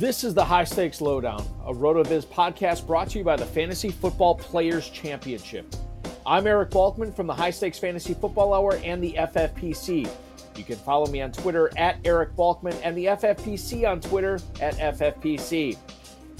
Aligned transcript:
This 0.00 0.24
is 0.24 0.32
the 0.32 0.42
High 0.42 0.64
Stakes 0.64 1.02
Lowdown, 1.02 1.46
a 1.66 1.74
RotoViz 1.74 2.24
podcast 2.24 2.86
brought 2.86 3.10
to 3.10 3.18
you 3.18 3.24
by 3.24 3.36
the 3.36 3.44
Fantasy 3.44 3.90
Football 3.90 4.34
Players 4.34 4.88
Championship. 4.88 5.76
I'm 6.24 6.46
Eric 6.46 6.70
Balkman 6.70 7.14
from 7.14 7.26
the 7.26 7.34
High 7.34 7.50
Stakes 7.50 7.78
Fantasy 7.78 8.14
Football 8.14 8.54
Hour 8.54 8.80
and 8.82 9.04
the 9.04 9.12
FFPC. 9.12 10.10
You 10.56 10.64
can 10.64 10.76
follow 10.76 11.04
me 11.08 11.20
on 11.20 11.32
Twitter 11.32 11.70
at 11.76 11.98
Eric 12.06 12.34
Balkman 12.34 12.80
and 12.82 12.96
the 12.96 13.04
FFPC 13.04 13.86
on 13.86 14.00
Twitter 14.00 14.40
at 14.62 14.74
FFPC. 14.78 15.76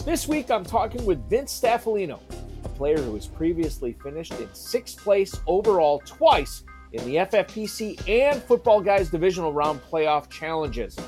This 0.07 0.27
week 0.27 0.51
I'm 0.51 0.65
talking 0.65 1.05
with 1.05 1.29
Vince 1.29 1.61
Staffilino, 1.61 2.19
a 2.65 2.69
player 2.71 2.97
who 2.97 3.15
has 3.15 3.27
previously 3.27 3.93
finished 4.03 4.33
in 4.41 4.49
sixth 4.55 4.97
place 5.05 5.39
overall 5.47 6.01
twice 6.07 6.65
in 6.95 7.05
the 7.05 7.17
FFPC 7.17 8.09
and 8.09 8.41
Footballguys 8.41 9.11
Divisional 9.11 9.53
Round 9.53 9.83
Playoff 9.83 10.31
Challenges. 10.31 10.99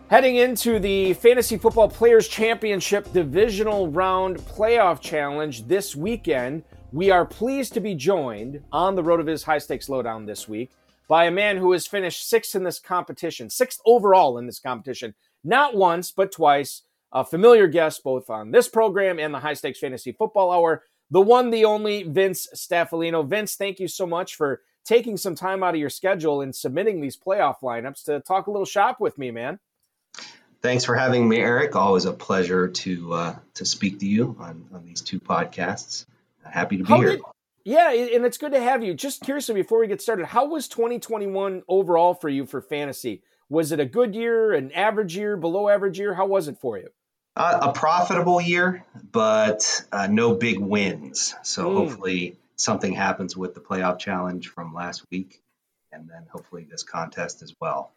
Heading 0.09 0.37
into 0.37 0.79
the 0.79 1.15
Fantasy 1.15 1.57
Football 1.59 1.89
Players 1.89 2.29
Championship 2.29 3.13
Divisional 3.13 3.89
Round 3.89 4.39
Playoff 4.39 5.01
Challenge 5.01 5.67
this 5.67 5.97
weekend, 5.97 6.63
we 6.93 7.11
are 7.11 7.27
pleased 7.27 7.75
to 7.75 7.81
be 7.81 7.97
joined 7.97 8.63
on 8.71 8.95
the 8.95 9.03
RotoViz 9.03 9.43
High 9.43 9.59
Stakes 9.59 9.89
Lowdown 9.89 10.27
this 10.27 10.49
week 10.49 10.71
by 11.09 11.25
a 11.25 11.31
man 11.33 11.57
who 11.57 11.73
has 11.73 11.89
finished 11.89 12.29
sixth 12.29 12.55
in 12.55 12.63
this 12.63 12.79
competition, 12.79 13.51
sixth 13.51 13.81
overall 13.85 14.39
in 14.39 14.47
this 14.47 14.61
competition, 14.61 15.13
not 15.45 15.75
once, 15.75 16.11
but 16.11 16.33
twice. 16.33 16.83
A 17.13 17.25
familiar 17.25 17.67
guest 17.67 18.05
both 18.05 18.31
on 18.31 18.53
this 18.53 18.69
program 18.69 19.19
and 19.19 19.35
the 19.35 19.41
High 19.41 19.55
Stakes 19.55 19.81
Fantasy 19.81 20.13
Football 20.13 20.53
Hour, 20.53 20.85
the 21.11 21.21
one, 21.21 21.51
the 21.51 21.65
only 21.65 22.05
Vince 22.05 22.47
Staffilino. 22.55 23.27
Vince, 23.27 23.57
thank 23.57 23.81
you 23.81 23.89
so 23.89 24.07
much 24.07 24.37
for 24.37 24.63
taking 24.85 25.17
some 25.17 25.35
time 25.35 25.63
out 25.63 25.75
of 25.75 25.81
your 25.81 25.91
schedule 25.91 26.41
and 26.41 26.55
submitting 26.55 27.01
these 27.01 27.17
playoff 27.17 27.57
lineups 27.63 28.05
to 28.05 28.21
talk 28.21 28.47
a 28.47 28.51
little 28.51 28.67
shop 28.67 29.01
with 29.01 29.19
me, 29.19 29.33
man. 29.33 29.59
Thanks 30.63 30.85
for 30.85 30.95
having 30.95 31.29
me, 31.29 31.39
Eric. 31.39 31.75
Always 31.75 32.05
a 32.05 32.13
pleasure 32.13 32.69
to 32.69 33.13
uh, 33.15 33.37
to 33.55 33.65
speak 33.65 34.01
to 34.01 34.07
you 34.07 34.37
on, 34.39 34.69
on 34.73 34.85
these 34.85 35.01
two 35.01 35.19
podcasts. 35.19 36.05
Happy 36.45 36.77
to 36.77 36.85
be 36.85 36.89
How 36.89 37.01
here. 37.01 37.11
Did, 37.13 37.23
yeah, 37.65 37.93
and 37.93 38.25
it's 38.25 38.39
good 38.39 38.53
to 38.53 38.61
have 38.61 38.83
you. 38.83 38.95
Just 38.95 39.23
curious 39.23 39.49
before 39.49 39.81
we 39.81 39.87
get 39.87 40.03
started, 40.03 40.27
how 40.27 40.47
was 40.47 40.69
2021 40.69 41.63
overall 41.69 42.15
for 42.15 42.29
you 42.29 42.47
for 42.47 42.61
fantasy? 42.61 43.23
Was 43.51 43.73
it 43.73 43.81
a 43.81 43.85
good 43.85 44.15
year, 44.15 44.53
an 44.53 44.71
average 44.73 45.17
year, 45.17 45.37
below 45.37 45.69
average 45.69 45.99
year? 45.99 46.15
How 46.15 46.25
was 46.25 46.47
it 46.47 46.57
for 46.57 46.79
you? 46.79 46.89
Uh, 47.37 47.59
a 47.63 47.73
profitable 47.73 48.41
year, 48.41 48.85
but 49.11 49.85
uh, 49.91 50.07
no 50.07 50.35
big 50.35 50.61
wins. 50.61 51.35
So 51.43 51.69
mm. 51.69 51.75
hopefully 51.75 52.37
something 52.55 52.93
happens 52.93 53.37
with 53.37 53.55
the 53.55 53.61
playoff 53.61 53.99
challenge 53.99 54.49
from 54.49 54.73
last 54.73 55.05
week, 55.11 55.43
and 55.91 56.09
then 56.09 56.27
hopefully 56.31 56.65
this 56.71 56.85
contest 56.85 57.43
as 57.43 57.53
well. 57.61 57.93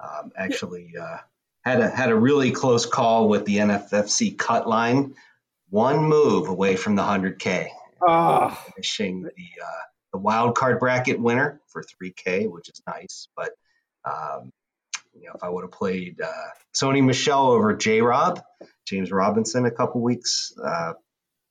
Um, 0.00 0.32
actually, 0.36 0.94
uh, 1.00 1.18
had 1.62 1.80
a 1.80 1.88
had 1.88 2.10
a 2.10 2.16
really 2.16 2.50
close 2.50 2.84
call 2.84 3.28
with 3.28 3.44
the 3.44 3.58
NFFC 3.58 4.36
cut 4.36 4.68
line, 4.68 5.14
one 5.70 6.02
move 6.02 6.48
away 6.48 6.74
from 6.74 6.96
the 6.96 7.02
100K, 7.02 7.68
oh. 8.02 8.06
Ah. 8.08 8.64
finishing 8.74 9.22
the 9.22 9.28
uh, 9.28 9.82
the 10.12 10.18
wild 10.18 10.56
card 10.56 10.80
bracket 10.80 11.20
winner 11.20 11.60
for 11.68 11.84
3K, 11.84 12.50
which 12.50 12.68
is 12.68 12.82
nice, 12.88 13.28
but. 13.36 13.50
Um, 14.04 14.52
you 15.20 15.26
know, 15.26 15.32
if 15.34 15.42
I 15.42 15.48
would 15.48 15.62
have 15.62 15.72
played 15.72 16.20
uh, 16.20 16.30
Sony 16.74 17.04
Michel 17.04 17.48
over 17.48 17.74
J 17.74 18.00
Rob, 18.00 18.42
James 18.86 19.10
Robinson, 19.10 19.66
a 19.66 19.70
couple 19.70 20.00
weeks 20.00 20.52
uh, 20.62 20.92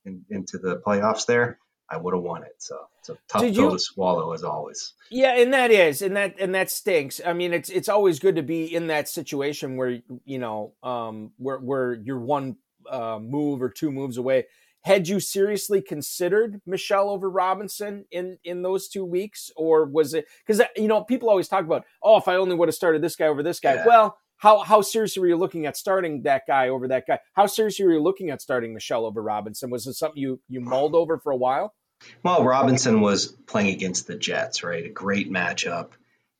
in, 0.04 0.24
into 0.30 0.58
the 0.58 0.80
playoffs 0.86 1.26
there, 1.26 1.58
I 1.88 1.96
would 1.96 2.14
have 2.14 2.22
won 2.22 2.42
it. 2.42 2.54
So 2.58 2.76
it's 3.00 3.08
a 3.10 3.18
tough 3.28 3.42
Did 3.42 3.54
pill 3.54 3.64
you, 3.64 3.70
to 3.72 3.78
swallow 3.78 4.32
as 4.32 4.42
always. 4.42 4.94
Yeah, 5.10 5.38
and 5.38 5.52
that 5.54 5.70
is, 5.70 6.02
and 6.02 6.16
that 6.16 6.36
and 6.40 6.54
that 6.54 6.70
stinks. 6.70 7.20
I 7.24 7.32
mean, 7.32 7.52
it's 7.52 7.70
it's 7.70 7.88
always 7.88 8.18
good 8.18 8.36
to 8.36 8.42
be 8.42 8.74
in 8.74 8.88
that 8.88 9.08
situation 9.08 9.76
where 9.76 10.00
you 10.24 10.38
know 10.38 10.72
um, 10.82 11.32
where 11.36 11.58
where 11.58 11.94
you're 11.94 12.18
one 12.18 12.56
uh, 12.90 13.18
move 13.20 13.62
or 13.62 13.68
two 13.68 13.90
moves 13.90 14.16
away 14.16 14.46
had 14.86 15.08
you 15.08 15.18
seriously 15.18 15.82
considered 15.82 16.60
Michel 16.64 17.10
over 17.10 17.28
Robinson 17.28 18.04
in 18.12 18.38
in 18.44 18.62
those 18.62 18.86
two 18.86 19.04
weeks, 19.04 19.50
or 19.56 19.84
was 19.84 20.14
it 20.14 20.26
because 20.46 20.60
uh, 20.60 20.66
you 20.76 20.86
know 20.86 21.02
people 21.02 21.28
always 21.28 21.48
talk 21.48 21.64
about 21.64 21.84
oh 22.04 22.18
if 22.18 22.28
I 22.28 22.36
only 22.36 22.54
would 22.54 22.68
have 22.68 22.74
started 22.74 23.02
this 23.02 23.16
guy 23.16 23.26
over 23.26 23.42
this 23.42 23.58
guy. 23.58 23.74
Yeah. 23.74 23.86
Well, 23.86 24.16
how 24.36 24.60
how 24.60 24.82
seriously 24.82 25.20
were 25.20 25.26
you 25.26 25.36
looking 25.36 25.66
at 25.66 25.76
starting 25.76 26.22
that 26.22 26.42
guy 26.46 26.68
over 26.68 26.86
that 26.86 27.04
guy? 27.08 27.18
How 27.32 27.46
seriously 27.46 27.84
were 27.84 27.94
you 27.94 28.02
looking 28.02 28.30
at 28.30 28.40
starting 28.40 28.74
Michel 28.74 29.04
over 29.04 29.20
Robinson? 29.20 29.70
Was 29.70 29.88
it 29.88 29.94
something 29.94 30.22
you 30.22 30.40
you 30.48 30.60
mulled 30.60 30.94
over 30.94 31.18
for 31.18 31.32
a 31.32 31.36
while? 31.36 31.74
Well, 32.22 32.44
Robinson 32.44 33.00
was 33.00 33.26
playing 33.26 33.74
against 33.74 34.06
the 34.06 34.14
Jets, 34.14 34.62
right? 34.62 34.86
A 34.86 34.90
great 34.90 35.28
matchup. 35.28 35.90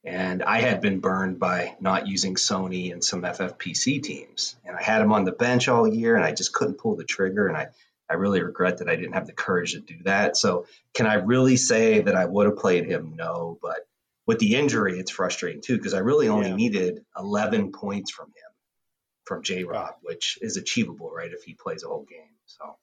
And 0.05 0.45
I 0.45 0.61
had 0.61 0.81
been 0.81 1.01
burned 1.01 1.41
by 1.41 1.75
not 1.81 2.07
using 2.07 2.37
Sony 2.37 2.93
and 2.93 3.03
some 3.03 3.23
FFPC 3.23 4.01
teams. 4.01 4.55
And 4.65 4.77
I 4.77 4.83
had 4.83 5.03
him 5.03 5.13
on 5.13 5.25
the 5.25 5.33
bench 5.33 5.67
all 5.67 5.89
year 5.89 6.15
and 6.15 6.25
I 6.25 6.33
just 6.33 6.53
couldn't 6.53 6.79
pull 6.79 6.95
the 6.95 7.03
trigger. 7.03 7.49
And 7.49 7.57
I 7.57 7.71
I 8.09 8.15
really 8.15 8.43
regret 8.43 8.79
that 8.79 8.89
I 8.89 8.97
didn't 8.97 9.15
have 9.15 9.27
the 9.27 9.33
courage 9.33 9.73
to 9.73 9.81
do 9.81 9.97
that. 10.05 10.37
So, 10.37 10.67
can 10.95 11.07
I 11.07 11.15
really 11.15 11.57
say 11.57 12.01
that 12.01 12.15
I 12.15 12.25
would 12.25 12.47
have 12.47 12.57
played 12.57 12.87
him? 12.87 13.15
No, 13.17 13.59
but 13.61 13.87
with 14.27 14.39
the 14.39 14.57
injury, 14.57 14.99
it's 14.99 15.11
frustrating 15.11 15.63
too 15.63 15.77
because 15.77 15.95
I 15.95 15.99
really 15.99 16.29
only 16.29 16.49
yeah. 16.49 16.57
needed 16.57 17.05
11 17.19 17.73
points 17.73 18.11
from 18.11 18.27
him, 18.27 18.53
from 19.25 19.43
J 19.43 19.65
Rob, 19.65 19.95
which 20.03 20.39
is 20.41 20.57
achievable, 20.57 21.11
right? 21.11 21.31
If 21.33 21.45
he 21.45 21.55
plays 21.55 21.85
a 21.85 21.89
whole 21.89 22.05
game. 22.09 22.35
So 22.47 22.77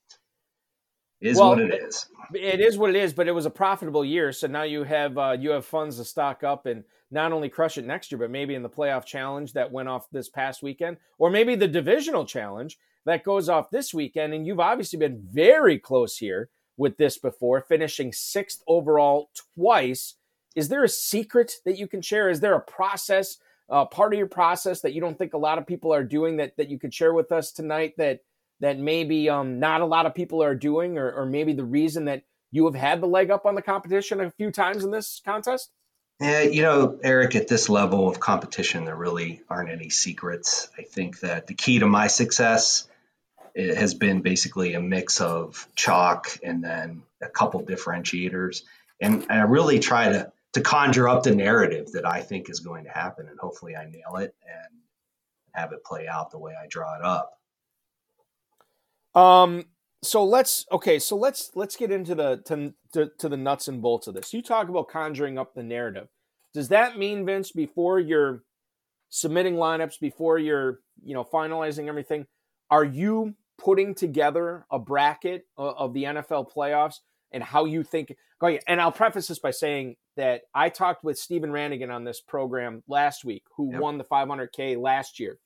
it 1.24 1.30
is 1.30 1.38
well, 1.38 1.50
what 1.50 1.62
it 1.62 1.74
is. 1.74 2.06
It 2.34 2.60
is 2.60 2.78
what 2.78 2.90
it 2.90 2.98
is, 2.98 3.14
but 3.14 3.30
it 3.30 3.32
was 3.32 3.46
a 3.46 3.50
profitable 3.50 4.04
year. 4.04 4.34
So 4.34 4.48
now 4.48 4.64
you 4.64 4.84
have 4.84 5.18
uh, 5.18 5.38
you 5.40 5.52
have 5.52 5.66
funds 5.66 5.98
to 5.98 6.04
stock 6.04 6.44
up 6.44 6.66
and 6.66 6.84
not 7.12 7.32
only 7.32 7.48
crush 7.48 7.78
it 7.78 7.86
next 7.86 8.12
year, 8.12 8.20
but 8.20 8.30
maybe 8.30 8.56
in 8.56 8.64
the 8.64 8.70
playoff 8.70 9.06
challenge 9.06 9.54
that 9.54 9.72
went 9.72 9.88
off 9.88 10.10
this 10.12 10.28
past 10.28 10.62
weekend, 10.62 10.98
or 11.18 11.30
maybe 11.30 11.56
the 11.56 11.68
divisional 11.68 12.26
challenge 12.26 12.78
that 13.06 13.24
goes 13.24 13.50
off 13.50 13.70
this 13.70 13.94
weekend. 13.94 14.34
And 14.34 14.48
you've 14.48 14.60
obviously 14.60 15.00
been 15.00 15.22
very 15.22 15.78
close 15.78 16.18
here 16.18 16.50
with 16.78 16.98
this 16.98 17.18
before, 17.18 17.62
finishing 17.62 18.12
sixth 18.12 18.64
overall 18.68 19.30
twice. 19.56 20.16
Is 20.56 20.70
there 20.70 20.84
a 20.84 20.90
secret 20.90 21.54
that 21.66 21.78
you 21.78 21.88
can 21.88 22.02
share? 22.02 22.30
Is 22.30 22.40
there 22.40 22.56
a 22.56 22.62
process, 22.62 23.38
uh, 23.70 23.86
part 23.86 24.14
of 24.14 24.18
your 24.18 24.28
process 24.28 24.82
that 24.82 24.94
you 24.94 25.02
don't 25.02 25.18
think 25.18 25.34
a 25.34 25.38
lot 25.38 25.58
of 25.58 25.68
people 25.68 25.94
are 25.94 26.04
doing 26.04 26.38
that 26.38 26.58
that 26.58 26.70
you 26.70 26.80
could 26.80 26.94
share 26.94 27.14
with 27.14 27.32
us 27.32 27.52
tonight 27.52 27.94
that 27.98 28.22
that 28.60 28.80
maybe 28.80 29.30
um, 29.30 29.60
not 29.60 29.82
a 29.82 29.86
lot 29.86 30.06
of 30.06 30.16
people 30.16 30.42
are 30.42 30.56
doing, 30.56 30.98
or, 30.98 31.12
or 31.12 31.26
maybe 31.26 31.54
the 31.54 31.66
reason 31.66 32.06
that 32.06 32.24
you 32.52 32.66
have 32.66 32.76
had 32.76 33.02
the 33.02 33.08
leg 33.08 33.30
up 33.30 33.46
on 33.46 33.56
the 33.56 33.62
competition 33.62 34.22
a 34.22 34.32
few 34.32 34.52
times 34.52 34.84
in 34.84 34.92
this 34.92 35.22
contest? 35.26 35.72
Yeah, 36.22 36.44
you 36.44 36.62
know, 36.62 37.00
Eric, 37.04 37.36
at 37.36 37.48
this 37.48 37.68
level 37.68 38.08
of 38.08 38.20
competition, 38.20 38.86
there 38.86 38.96
really 38.96 39.42
aren't 39.50 39.72
any 39.72 39.90
secrets. 39.90 40.70
I 40.78 40.84
think 40.84 41.20
that 41.22 41.48
the 41.48 41.56
key 41.56 41.80
to 41.80 41.88
my 41.88 42.08
success 42.08 42.88
it 43.56 43.78
has 43.78 43.94
been 43.94 44.22
basically 44.22 44.74
a 44.74 44.82
mix 44.82 45.22
of 45.22 45.68
chalk 45.76 46.40
and 46.44 46.64
then 46.64 47.04
a 47.22 47.30
couple 47.30 47.64
differentiators. 47.64 48.64
And, 49.00 49.26
I 49.30 49.42
really 49.42 49.80
try 49.80 50.10
to, 50.10 50.32
to 50.54 50.62
conjure 50.62 51.08
up 51.08 51.24
the 51.24 51.36
narrative 51.36 51.92
that 51.94 52.06
I 52.06 52.22
think 52.22 52.50
is 52.50 52.60
going 52.60 52.86
to 52.86 52.90
happen. 52.90 53.28
And 53.28 53.40
hopefully 53.40 53.76
I 53.76 53.86
nail 53.86 54.18
it 54.18 54.36
and 54.48 54.80
have 55.54 55.72
it 55.72 55.84
play 55.84 56.08
out 56.08 56.32
the 56.32 56.40
way 56.40 56.54
I 56.62 56.68
draw 56.68 56.96
it 56.96 57.04
up. 57.04 57.40
Um, 59.14 59.66
so 60.04 60.24
let's 60.24 60.66
okay 60.72 61.00
so 61.00 61.16
let's 61.16 61.52
let's 61.56 61.76
get 61.76 61.92
into 61.92 62.14
the 62.14 62.42
to, 62.46 62.74
to, 62.92 63.12
to, 63.18 63.30
the 63.30 63.38
nuts 63.38 63.68
and 63.68 63.82
bolts 63.82 64.06
of 64.08 64.14
this 64.14 64.34
you 64.34 64.42
talk 64.42 64.68
about 64.68 64.90
conjuring 64.90 65.38
up 65.38 65.54
the 65.56 65.64
narrative 65.64 66.10
does 66.54 66.68
that 66.68 66.98
mean 66.98 67.26
vince 67.26 67.52
before 67.52 68.00
you're 68.00 68.44
submitting 69.10 69.56
lineups 69.56 70.00
before 70.00 70.38
you're 70.38 70.82
you 71.04 71.14
know 71.14 71.24
finalizing 71.24 71.88
everything 71.88 72.28
are 72.70 72.84
you 72.84 73.34
putting 73.58 73.96
together 73.96 74.66
a 74.72 74.80
bracket 74.80 75.46
of 75.58 75.94
the 75.94 76.04
NFL 76.04 76.52
playoffs 76.52 77.00
and 77.32 77.44
how 77.44 77.66
you 77.66 77.84
think. 77.84 78.16
Oh, 78.42 78.58
and 78.68 78.82
I'll 78.82 78.92
preface 78.92 79.28
this 79.28 79.40
by 79.40 79.52
saying 79.52 79.96
that 80.18 80.42
I 80.54 80.70
talked 80.70 81.04
with 81.04 81.18
Stephen 81.18 81.52
Rannigan 81.52 81.90
on 81.90 82.04
this 82.04 82.22
program 82.22 82.84
last 82.88 83.24
week, 83.26 83.44
who 83.56 83.72
yep. 83.72 83.82
won 83.82 83.98
the 83.98 84.04
500K 84.04 84.78
last 84.78 85.20
year. 85.20 85.38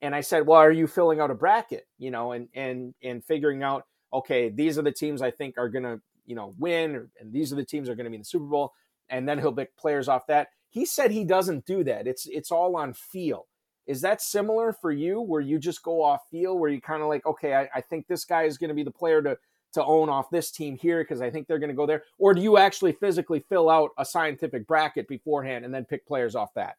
And 0.00 0.14
I 0.14 0.20
said, 0.20 0.46
"Well, 0.46 0.60
are 0.60 0.72
you 0.72 0.86
filling 0.86 1.20
out 1.20 1.30
a 1.30 1.34
bracket? 1.34 1.86
You 1.98 2.10
know, 2.10 2.32
and 2.32 2.48
and 2.54 2.94
and 3.02 3.24
figuring 3.24 3.62
out, 3.62 3.84
okay, 4.12 4.50
these 4.50 4.78
are 4.78 4.82
the 4.82 4.92
teams 4.92 5.22
I 5.22 5.30
think 5.30 5.58
are 5.58 5.68
going 5.68 5.84
to, 5.84 6.00
you 6.26 6.34
know, 6.34 6.54
win, 6.58 7.08
and 7.18 7.32
these 7.32 7.52
are 7.52 7.56
the 7.56 7.64
teams 7.64 7.88
are 7.88 7.94
going 7.94 8.04
to 8.04 8.10
be 8.10 8.16
in 8.16 8.22
the 8.22 8.26
Super 8.26 8.46
Bowl." 8.46 8.72
And 9.08 9.28
then 9.28 9.38
he'll 9.38 9.52
pick 9.52 9.76
players 9.76 10.08
off 10.08 10.26
that. 10.28 10.48
He 10.70 10.86
said 10.86 11.10
he 11.10 11.24
doesn't 11.24 11.66
do 11.66 11.84
that. 11.84 12.06
It's 12.06 12.26
it's 12.26 12.50
all 12.50 12.76
on 12.76 12.92
feel. 12.94 13.46
Is 13.86 14.00
that 14.00 14.22
similar 14.22 14.72
for 14.72 14.90
you 14.90 15.20
where 15.20 15.40
you 15.40 15.58
just 15.58 15.82
go 15.82 16.02
off 16.02 16.22
feel, 16.30 16.58
where 16.58 16.70
you 16.70 16.80
kind 16.80 17.02
of 17.02 17.08
like, 17.08 17.26
okay, 17.26 17.54
I, 17.54 17.68
I 17.74 17.80
think 17.80 18.06
this 18.06 18.24
guy 18.24 18.44
is 18.44 18.58
going 18.58 18.68
to 18.68 18.74
be 18.74 18.82
the 18.82 18.90
player 18.90 19.22
to 19.22 19.38
to 19.74 19.84
own 19.84 20.08
off 20.08 20.30
this 20.30 20.50
team 20.50 20.76
here 20.76 21.02
because 21.02 21.20
I 21.20 21.30
think 21.30 21.46
they're 21.46 21.58
going 21.58 21.70
to 21.70 21.76
go 21.76 21.86
there? 21.86 22.04
Or 22.18 22.32
do 22.32 22.40
you 22.40 22.58
actually 22.58 22.92
physically 22.92 23.40
fill 23.40 23.68
out 23.68 23.90
a 23.98 24.04
scientific 24.04 24.66
bracket 24.66 25.06
beforehand 25.08 25.64
and 25.64 25.74
then 25.74 25.84
pick 25.84 26.06
players 26.06 26.34
off 26.34 26.54
that? 26.54 26.76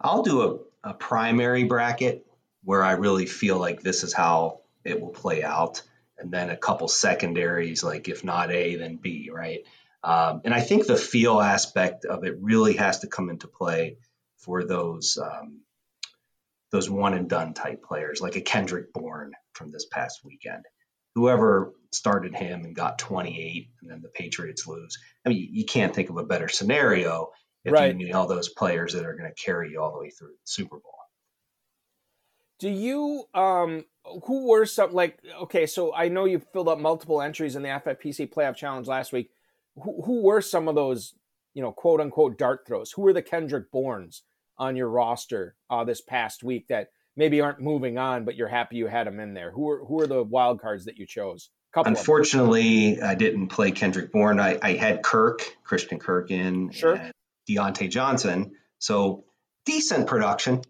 I'll 0.00 0.22
do 0.22 0.64
a, 0.84 0.90
a 0.90 0.94
primary 0.94 1.64
bracket 1.64 2.26
where 2.64 2.82
I 2.82 2.92
really 2.92 3.26
feel 3.26 3.58
like 3.58 3.82
this 3.82 4.02
is 4.02 4.12
how 4.12 4.60
it 4.84 5.00
will 5.00 5.10
play 5.10 5.42
out. 5.42 5.82
And 6.18 6.32
then 6.32 6.50
a 6.50 6.56
couple 6.56 6.88
secondaries, 6.88 7.84
like 7.84 8.08
if 8.08 8.24
not 8.24 8.50
A, 8.50 8.76
then 8.76 8.96
B, 8.96 9.30
right? 9.32 9.60
Um, 10.02 10.40
and 10.44 10.54
I 10.54 10.60
think 10.60 10.86
the 10.86 10.96
feel 10.96 11.40
aspect 11.40 12.04
of 12.06 12.24
it 12.24 12.38
really 12.40 12.76
has 12.76 13.00
to 13.00 13.06
come 13.06 13.28
into 13.28 13.46
play 13.46 13.98
for 14.38 14.64
those 14.64 15.18
um, 15.18 15.60
those 16.72 16.90
one 16.90 17.14
and 17.14 17.28
done 17.28 17.54
type 17.54 17.82
players, 17.82 18.20
like 18.20 18.36
a 18.36 18.40
Kendrick 18.40 18.92
Bourne 18.92 19.32
from 19.52 19.70
this 19.70 19.86
past 19.86 20.20
weekend. 20.24 20.64
Whoever 21.14 21.72
started 21.92 22.34
him 22.34 22.64
and 22.64 22.76
got 22.76 22.98
28, 22.98 23.70
and 23.80 23.90
then 23.90 24.02
the 24.02 24.08
Patriots 24.08 24.66
lose. 24.66 24.98
I 25.24 25.30
mean, 25.30 25.48
you 25.52 25.64
can't 25.64 25.94
think 25.94 26.10
of 26.10 26.18
a 26.18 26.24
better 26.24 26.48
scenario 26.48 27.30
if 27.64 27.72
right. 27.72 27.88
you 27.88 27.94
need 27.94 28.12
all 28.12 28.26
those 28.26 28.48
players 28.48 28.92
that 28.92 29.06
are 29.06 29.16
going 29.16 29.30
to 29.30 29.42
carry 29.42 29.70
you 29.70 29.82
all 29.82 29.92
the 29.92 29.98
way 29.98 30.10
through 30.10 30.28
the 30.28 30.36
Super 30.44 30.76
Bowl. 30.76 30.92
Do 32.58 32.70
you 32.70 33.24
um 33.34 33.84
who 34.24 34.48
were 34.48 34.64
some 34.64 34.92
like 34.92 35.18
okay, 35.42 35.66
so 35.66 35.94
I 35.94 36.08
know 36.08 36.24
you 36.24 36.38
filled 36.38 36.68
up 36.68 36.78
multiple 36.78 37.20
entries 37.20 37.56
in 37.56 37.62
the 37.62 37.68
FFPC 37.68 38.32
playoff 38.32 38.56
challenge 38.56 38.86
last 38.86 39.12
week. 39.12 39.30
Who, 39.82 40.02
who 40.02 40.22
were 40.22 40.40
some 40.40 40.68
of 40.68 40.74
those, 40.74 41.14
you 41.52 41.60
know, 41.60 41.72
quote 41.72 42.00
unquote 42.00 42.38
dart 42.38 42.66
throws? 42.66 42.92
Who 42.92 43.02
were 43.02 43.12
the 43.12 43.20
Kendrick 43.20 43.70
Bournes 43.70 44.22
on 44.58 44.76
your 44.76 44.88
roster 44.88 45.54
uh, 45.70 45.84
this 45.84 46.00
past 46.00 46.42
week 46.42 46.68
that 46.68 46.88
maybe 47.16 47.40
aren't 47.40 47.60
moving 47.60 47.98
on, 47.98 48.24
but 48.24 48.36
you're 48.36 48.48
happy 48.48 48.76
you 48.76 48.86
had 48.86 49.06
them 49.06 49.20
in 49.20 49.34
there? 49.34 49.50
Who 49.50 49.70
are 49.70 49.84
who 49.84 50.00
are 50.00 50.06
the 50.06 50.22
wild 50.22 50.60
cards 50.60 50.84
that 50.84 50.96
you 50.96 51.06
chose? 51.06 51.50
Couple 51.72 51.90
Unfortunately, 51.90 53.02
I 53.02 53.14
didn't 53.14 53.48
play 53.48 53.70
Kendrick 53.70 54.10
Bourne. 54.10 54.40
I, 54.40 54.58
I 54.62 54.72
had 54.74 55.02
Kirk, 55.02 55.56
Christian 55.62 55.98
Kirk 55.98 56.30
in, 56.30 56.70
sure. 56.70 56.94
and 56.94 57.12
Diontae 57.48 57.90
Johnson. 57.90 58.52
So 58.78 59.24
decent 59.66 60.06
production, 60.06 60.62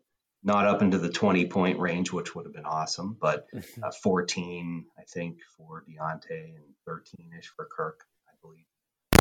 not 0.43 0.67
up 0.67 0.83
into 0.83 0.99
the 0.99 1.09
20 1.09 1.47
point 1.47 1.79
range, 1.79 2.13
which 2.13 2.35
would 2.35 2.45
have 2.45 2.55
been 2.55 2.65
awesome, 2.65 3.17
but 3.21 3.47
uh, 3.83 3.93
14, 4.03 4.87
I 4.99 5.03
think, 5.03 5.39
for 5.57 5.85
Diontae 5.89 6.57
and 6.57 6.75
13 6.87 7.31
ish 7.39 7.53
for 7.55 7.69
Kirk, 7.77 8.01
I 8.29 8.35
believe. 8.43 8.65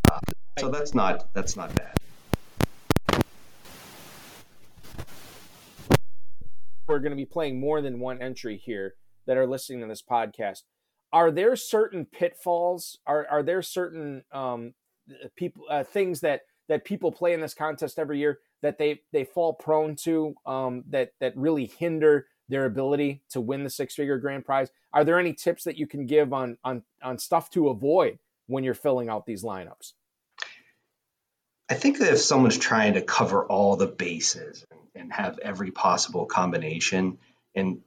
Uh, 0.10 0.20
so 0.60 0.70
that's 0.70 0.96
not 0.96 1.34
that's 1.34 1.56
not 1.56 1.76
bad. 1.76 1.96
We're 6.88 7.00
going 7.00 7.12
to 7.12 7.18
be 7.18 7.26
playing 7.26 7.60
more 7.60 7.82
than 7.82 8.00
one 8.00 8.22
entry 8.22 8.58
here 8.58 8.96
that 9.26 9.38
are 9.38 9.48
listening 9.48 9.82
to 9.82 9.88
this 9.88 10.04
podcast. 10.04 10.64
Are 11.12 11.32
there 11.32 11.56
certain 11.56 12.06
pitfalls? 12.06 13.00
Are 13.06 13.26
are 13.30 13.44
there 13.44 13.62
certain 13.62 14.24
um, 14.32 14.74
people 15.36 15.64
uh, 15.70 15.84
things 15.84 16.20
that 16.22 16.42
that 16.68 16.84
people 16.84 17.12
play 17.12 17.34
in 17.34 17.42
this 17.42 17.54
contest 17.54 18.00
every 18.00 18.20
year 18.20 18.40
that 18.62 18.78
they 18.78 19.02
they 19.14 19.24
fall 19.24 19.54
prone 19.54 19.96
to 19.98 20.36
um, 20.46 20.84
that 20.90 21.12
that 21.20 21.36
really 21.38 21.66
hinder 21.66 22.28
their 22.50 22.66
ability 22.66 23.24
to 23.30 23.42
win 23.42 23.64
the 23.64 23.70
six 23.70 23.96
figure 23.96 24.18
grand 24.18 24.46
prize? 24.46 24.70
Are 24.94 25.04
there 25.04 25.20
any 25.20 25.34
tips 25.34 25.64
that 25.64 25.78
you 25.78 25.88
can 25.88 26.06
give 26.06 26.34
on 26.34 26.58
on 26.64 26.84
on 27.02 27.18
stuff 27.18 27.50
to 27.52 27.70
avoid 27.70 28.20
when 28.48 28.64
you're 28.64 28.74
filling 28.74 29.10
out 29.10 29.26
these 29.26 29.44
lineups? 29.44 29.94
I 31.70 31.74
think 31.74 32.00
that 32.00 32.14
if 32.14 32.20
someone's 32.20 32.58
trying 32.58 32.94
to 32.94 33.02
cover 33.02 33.44
all 33.44 33.76
the 33.76 33.88
bases 33.88 34.66
and 34.94 35.12
have 35.12 35.40
every 35.40 35.72
possible 35.72 36.26
combination 36.26 37.18
and 37.56 37.82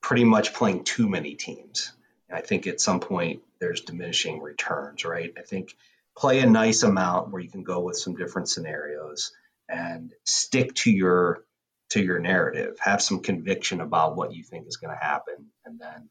pretty 0.00 0.24
much 0.24 0.54
playing 0.54 0.84
too 0.84 1.08
many 1.08 1.34
teams. 1.34 1.92
I 2.30 2.40
think 2.40 2.66
at 2.66 2.80
some 2.80 3.00
point 3.00 3.42
there's 3.60 3.82
diminishing 3.82 4.40
returns, 4.40 5.04
right? 5.04 5.32
I 5.38 5.42
think 5.42 5.74
play 6.16 6.40
a 6.40 6.46
nice 6.46 6.82
amount 6.82 7.30
where 7.30 7.40
you 7.40 7.50
can 7.50 7.62
go 7.62 7.80
with 7.80 7.96
some 7.96 8.16
different 8.16 8.48
scenarios 8.48 9.32
and 9.68 10.12
stick 10.24 10.74
to 10.74 10.90
your 10.90 11.44
to 11.90 12.02
your 12.02 12.18
narrative. 12.18 12.76
Have 12.80 13.00
some 13.00 13.20
conviction 13.20 13.80
about 13.80 14.16
what 14.16 14.34
you 14.34 14.42
think 14.42 14.66
is 14.66 14.78
going 14.78 14.94
to 14.94 15.04
happen 15.04 15.46
and 15.64 15.78
then 15.78 16.10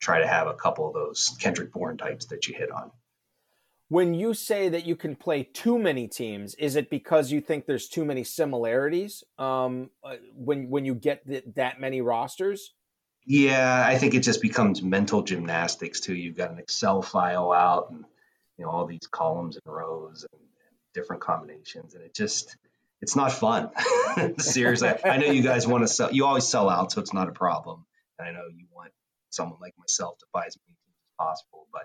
try 0.00 0.20
to 0.20 0.26
have 0.26 0.46
a 0.46 0.54
couple 0.54 0.86
of 0.86 0.94
those 0.94 1.36
Kendrick 1.40 1.72
Bourne 1.72 1.96
types 1.96 2.26
that 2.26 2.46
you 2.46 2.54
hit 2.54 2.70
on 2.70 2.90
when 3.88 4.14
you 4.14 4.34
say 4.34 4.68
that 4.68 4.84
you 4.84 4.96
can 4.96 5.14
play 5.14 5.44
too 5.44 5.78
many 5.78 6.08
teams, 6.08 6.54
is 6.56 6.76
it 6.76 6.90
because 6.90 7.30
you 7.30 7.40
think 7.40 7.66
there's 7.66 7.88
too 7.88 8.04
many 8.04 8.24
similarities 8.24 9.22
um, 9.38 9.90
uh, 10.02 10.16
when 10.34 10.70
when 10.70 10.84
you 10.84 10.94
get 10.94 11.26
th- 11.26 11.44
that 11.54 11.80
many 11.80 12.00
rosters? 12.00 12.72
Yeah, 13.24 13.84
I 13.86 13.98
think 13.98 14.14
it 14.14 14.20
just 14.20 14.42
becomes 14.42 14.82
mental 14.82 15.22
gymnastics 15.22 16.00
too. 16.00 16.14
You've 16.14 16.36
got 16.36 16.50
an 16.50 16.58
Excel 16.58 17.02
file 17.02 17.52
out, 17.52 17.90
and 17.90 18.04
you 18.58 18.64
know 18.64 18.70
all 18.70 18.86
these 18.86 19.06
columns 19.10 19.58
and 19.64 19.74
rows 19.74 20.26
and, 20.32 20.40
and 20.40 20.76
different 20.94 21.22
combinations, 21.22 21.94
and 21.94 22.02
it 22.02 22.14
just 22.14 22.56
it's 23.00 23.14
not 23.14 23.32
fun. 23.32 23.70
Seriously, 24.38 24.88
I 25.04 25.18
know 25.18 25.26
you 25.26 25.42
guys 25.42 25.66
want 25.66 25.84
to 25.84 25.88
sell. 25.88 26.12
You 26.12 26.26
always 26.26 26.46
sell 26.46 26.68
out, 26.68 26.90
so 26.90 27.00
it's 27.00 27.12
not 27.12 27.28
a 27.28 27.32
problem. 27.32 27.84
And 28.18 28.26
I 28.26 28.32
know 28.32 28.46
you 28.48 28.66
want 28.74 28.92
someone 29.30 29.60
like 29.60 29.74
myself 29.78 30.18
to 30.18 30.26
buy 30.32 30.44
as 30.46 30.56
many 30.66 30.76
teams 30.84 30.96
as 30.96 31.26
possible, 31.26 31.68
but 31.72 31.82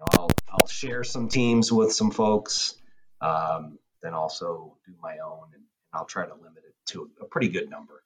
I'll, 0.00 0.30
I'll 0.50 0.66
share 0.66 1.04
some 1.04 1.28
teams 1.28 1.72
with 1.72 1.92
some 1.92 2.10
folks, 2.10 2.74
um, 3.20 3.78
then 4.02 4.14
also 4.14 4.76
do 4.86 4.92
my 5.02 5.18
own, 5.18 5.48
and, 5.54 5.62
I'll 5.92 6.04
try 6.04 6.26
to 6.26 6.34
limit 6.34 6.58
it 6.58 6.74
to 6.88 7.08
a 7.22 7.24
pretty 7.24 7.48
good 7.48 7.70
number. 7.70 8.02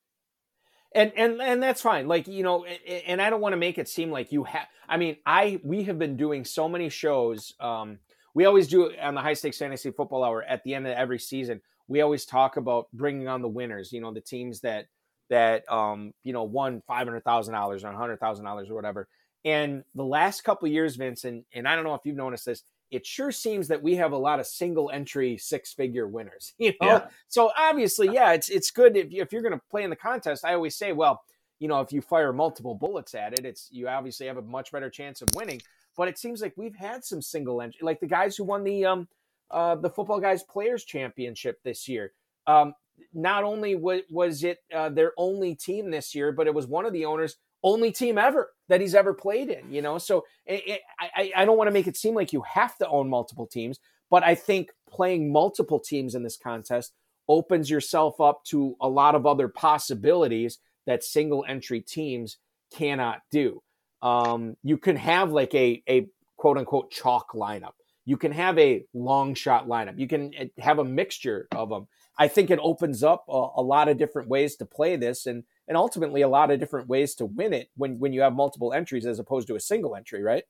And 0.95 1.13
and 1.17 1.43
and 1.43 1.61
that's 1.61 1.81
fine. 1.81 2.07
Like 2.07 2.29
you 2.29 2.45
know, 2.45 2.65
and, 2.65 3.03
and 3.07 3.23
I 3.23 3.31
don't 3.31 3.41
want 3.41 3.53
to 3.53 3.57
make 3.57 3.79
it 3.79 3.89
seem 3.89 4.13
like 4.13 4.31
you 4.31 4.45
have. 4.45 4.67
I 4.89 4.97
mean, 4.97 5.17
I 5.27 5.61
we 5.65 5.85
have 5.85 5.99
been 5.99 6.17
doing 6.17 6.45
so 6.45 6.69
many 6.69 6.89
shows. 6.89 7.53
Um, 7.59 7.99
we 8.35 8.45
always 8.45 8.69
do 8.69 8.93
on 9.01 9.15
the 9.15 9.21
high 9.21 9.35
stakes 9.35 9.59
fantasy 9.59 9.91
football 9.91 10.23
hour 10.23 10.43
at 10.43 10.63
the 10.63 10.75
end 10.75 10.87
of 10.87 10.93
every 10.93 11.19
season. 11.19 11.63
We 11.89 12.01
always 12.01 12.25
talk 12.25 12.57
about 12.57 12.87
bringing 12.93 13.27
on 13.27 13.43
the 13.43 13.49
winners. 13.49 13.93
You 13.93 14.01
know, 14.01 14.13
the 14.13 14.21
teams 14.21 14.61
that 14.61 14.87
that 15.31 15.71
um 15.73 16.13
you 16.23 16.33
know 16.33 16.45
won 16.45 16.83
five 16.87 17.07
hundred 17.07 17.25
thousand 17.25 17.55
dollars 17.55 17.85
or 17.85 17.93
hundred 17.93 18.21
thousand 18.21 18.45
dollars 18.45 18.69
or 18.71 18.75
whatever. 18.75 19.09
And 19.45 19.85
the 19.95 20.05
last 20.05 20.43
couple 20.43 20.69
years, 20.69 20.97
Vince, 20.97 21.25
and, 21.25 21.45
and 21.55 21.67
I 21.67 21.75
don't 21.75 21.85
know 21.85 21.95
if 21.95 22.03
you've 22.05 22.17
noticed 22.17 22.47
this, 22.47 22.63
it 22.91 23.07
sure 23.07 23.31
seems 23.31 23.69
that 23.69 23.83
we 23.83 23.97
have 23.97 24.13
a 24.13 24.19
lot 24.19 24.41
of 24.41 24.47
single 24.47 24.91
entry 24.91 25.37
six 25.39 25.73
figure 25.73 26.07
winners. 26.07 26.55
You 26.59 26.73
know, 26.81 26.89
yeah. 26.89 27.07
so 27.29 27.51
obviously, 27.57 28.13
yeah, 28.13 28.33
it's 28.33 28.49
it's 28.49 28.71
good 28.71 28.97
if, 28.97 29.13
you, 29.13 29.23
if 29.23 29.33
you're 29.33 29.43
going 29.43 29.55
to 29.55 29.63
play 29.71 29.85
in 29.85 29.91
the 29.91 29.97
contest. 29.97 30.45
I 30.45 30.55
always 30.55 30.77
say, 30.77 30.93
well, 30.93 31.23
you 31.59 31.69
know, 31.69 31.81
if 31.81 31.93
you 31.93 32.01
fire 32.01 32.33
multiple 32.33 32.75
bullets 32.75 33.15
at 33.15 33.39
it, 33.39 33.45
it's 33.45 33.69
you 33.71 33.89
obviously 33.89 34.27
have 34.27 34.37
a 34.37 34.43
much 34.43 34.73
better 34.73 34.91
chance 34.91 35.23
of 35.23 35.29
winning. 35.35 35.61
But 35.97 36.09
it 36.09 36.19
seems 36.19 36.43
like 36.43 36.55
we've 36.57 36.77
had 36.77 37.05
some 37.05 37.23
single 37.23 37.63
entry, 37.63 37.81
like 37.83 38.01
the 38.01 38.07
guys 38.07 38.37
who 38.37 38.45
won 38.45 38.65
the 38.65 38.85
um 38.85 39.09
uh 39.51 39.77
the 39.77 39.91
Footballguys 39.91 40.47
players 40.47 40.85
championship 40.85 41.63
this 41.63 41.89
year. 41.89 42.13
Um, 42.47 42.75
not 43.15 43.45
only 43.45 43.75
was, 43.77 44.03
was 44.11 44.45
it 44.45 44.59
uh, 44.75 44.89
their 44.91 45.13
only 45.17 45.55
team 45.55 45.91
this 45.91 46.15
year, 46.15 46.33
but 46.33 46.47
it 46.47 46.55
was 46.55 46.67
one 46.67 46.85
of 46.85 46.93
the 46.93 47.07
owners' 47.07 47.37
only 47.63 47.93
team 47.93 48.19
ever 48.19 48.51
that 48.69 48.81
he's 48.81 48.95
ever 48.95 49.15
played 49.15 49.49
in. 49.49 49.73
You 49.73 49.83
know, 49.83 49.99
so 49.99 50.25
it, 50.47 50.63
it, 50.67 50.81
I, 50.99 51.33
I 51.37 51.45
don't 51.45 51.57
want 51.57 51.69
to 51.69 51.73
make 51.73 51.87
it 51.87 51.97
seem 51.97 52.15
like 52.15 52.33
you 52.33 52.43
have 52.43 52.77
to 52.79 52.89
own 52.89 53.09
multiple 53.09 53.47
teams, 53.47 53.79
but 54.11 54.23
I 54.23 54.35
think 54.35 54.71
playing 54.89 55.33
multiple 55.33 55.81
teams 55.81 56.15
in 56.15 56.23
this 56.23 56.37
contest 56.37 56.93
opens 57.29 57.71
yourself 57.71 58.21
up 58.21 58.45
to 58.45 58.77
a 58.81 58.89
lot 58.89 59.15
of 59.15 59.27
other 59.27 59.49
possibilities 59.49 60.59
that 60.87 61.05
single 61.05 61.45
entry 61.49 61.81
teams 61.81 62.39
cannot 62.73 63.21
do. 63.31 63.63
Um, 64.03 64.57
you 64.63 64.79
can 64.79 64.97
have 64.97 65.31
like 65.31 65.55
a, 65.55 65.83
a 65.89 66.07
quote 66.37 66.59
unquote 66.59 66.91
chalk 66.91 67.33
lineup. 67.35 67.73
You 68.07 68.17
can 68.17 68.33
have 68.33 68.59
a 68.59 68.85
long 68.95 69.35
shot 69.35 69.69
lineup. 69.69 69.99
You 69.99 70.09
can 70.09 70.35
eh, 70.35 70.47
have 70.59 70.79
a 70.79 70.85
mixture 70.85 71.47
of 71.55 71.69
them. 71.69 71.87
I 72.19 72.29
think 72.29 72.51
it 72.51 72.59
opens 72.61 73.03
up 73.03 73.25
a, 73.29 73.49
a, 73.57 73.63
lot 73.63 73.89
of 73.89 73.99
different 73.99 74.29
ways 74.29 74.57
to 74.57 74.67
play 74.67 74.97
this 74.97 75.27
and 75.27 75.45
and 75.71 75.77
ultimately 75.77 76.23
a 76.23 76.29
lot 76.29 76.51
of 76.51 76.59
different 76.59 76.89
ways 76.89 77.15
to 77.15 77.25
win 77.25 77.53
it 77.55 77.71
when 77.77 78.01
when 78.01 78.13
you 78.13 78.23
have 78.23 78.35
multiple 78.35 78.75
entries 78.75 79.07
as 79.07 79.21
opposed 79.21 79.47
to 79.47 79.55
a 79.55 79.61
single 79.61 79.95
entry, 79.95 80.23
right? 80.23 80.43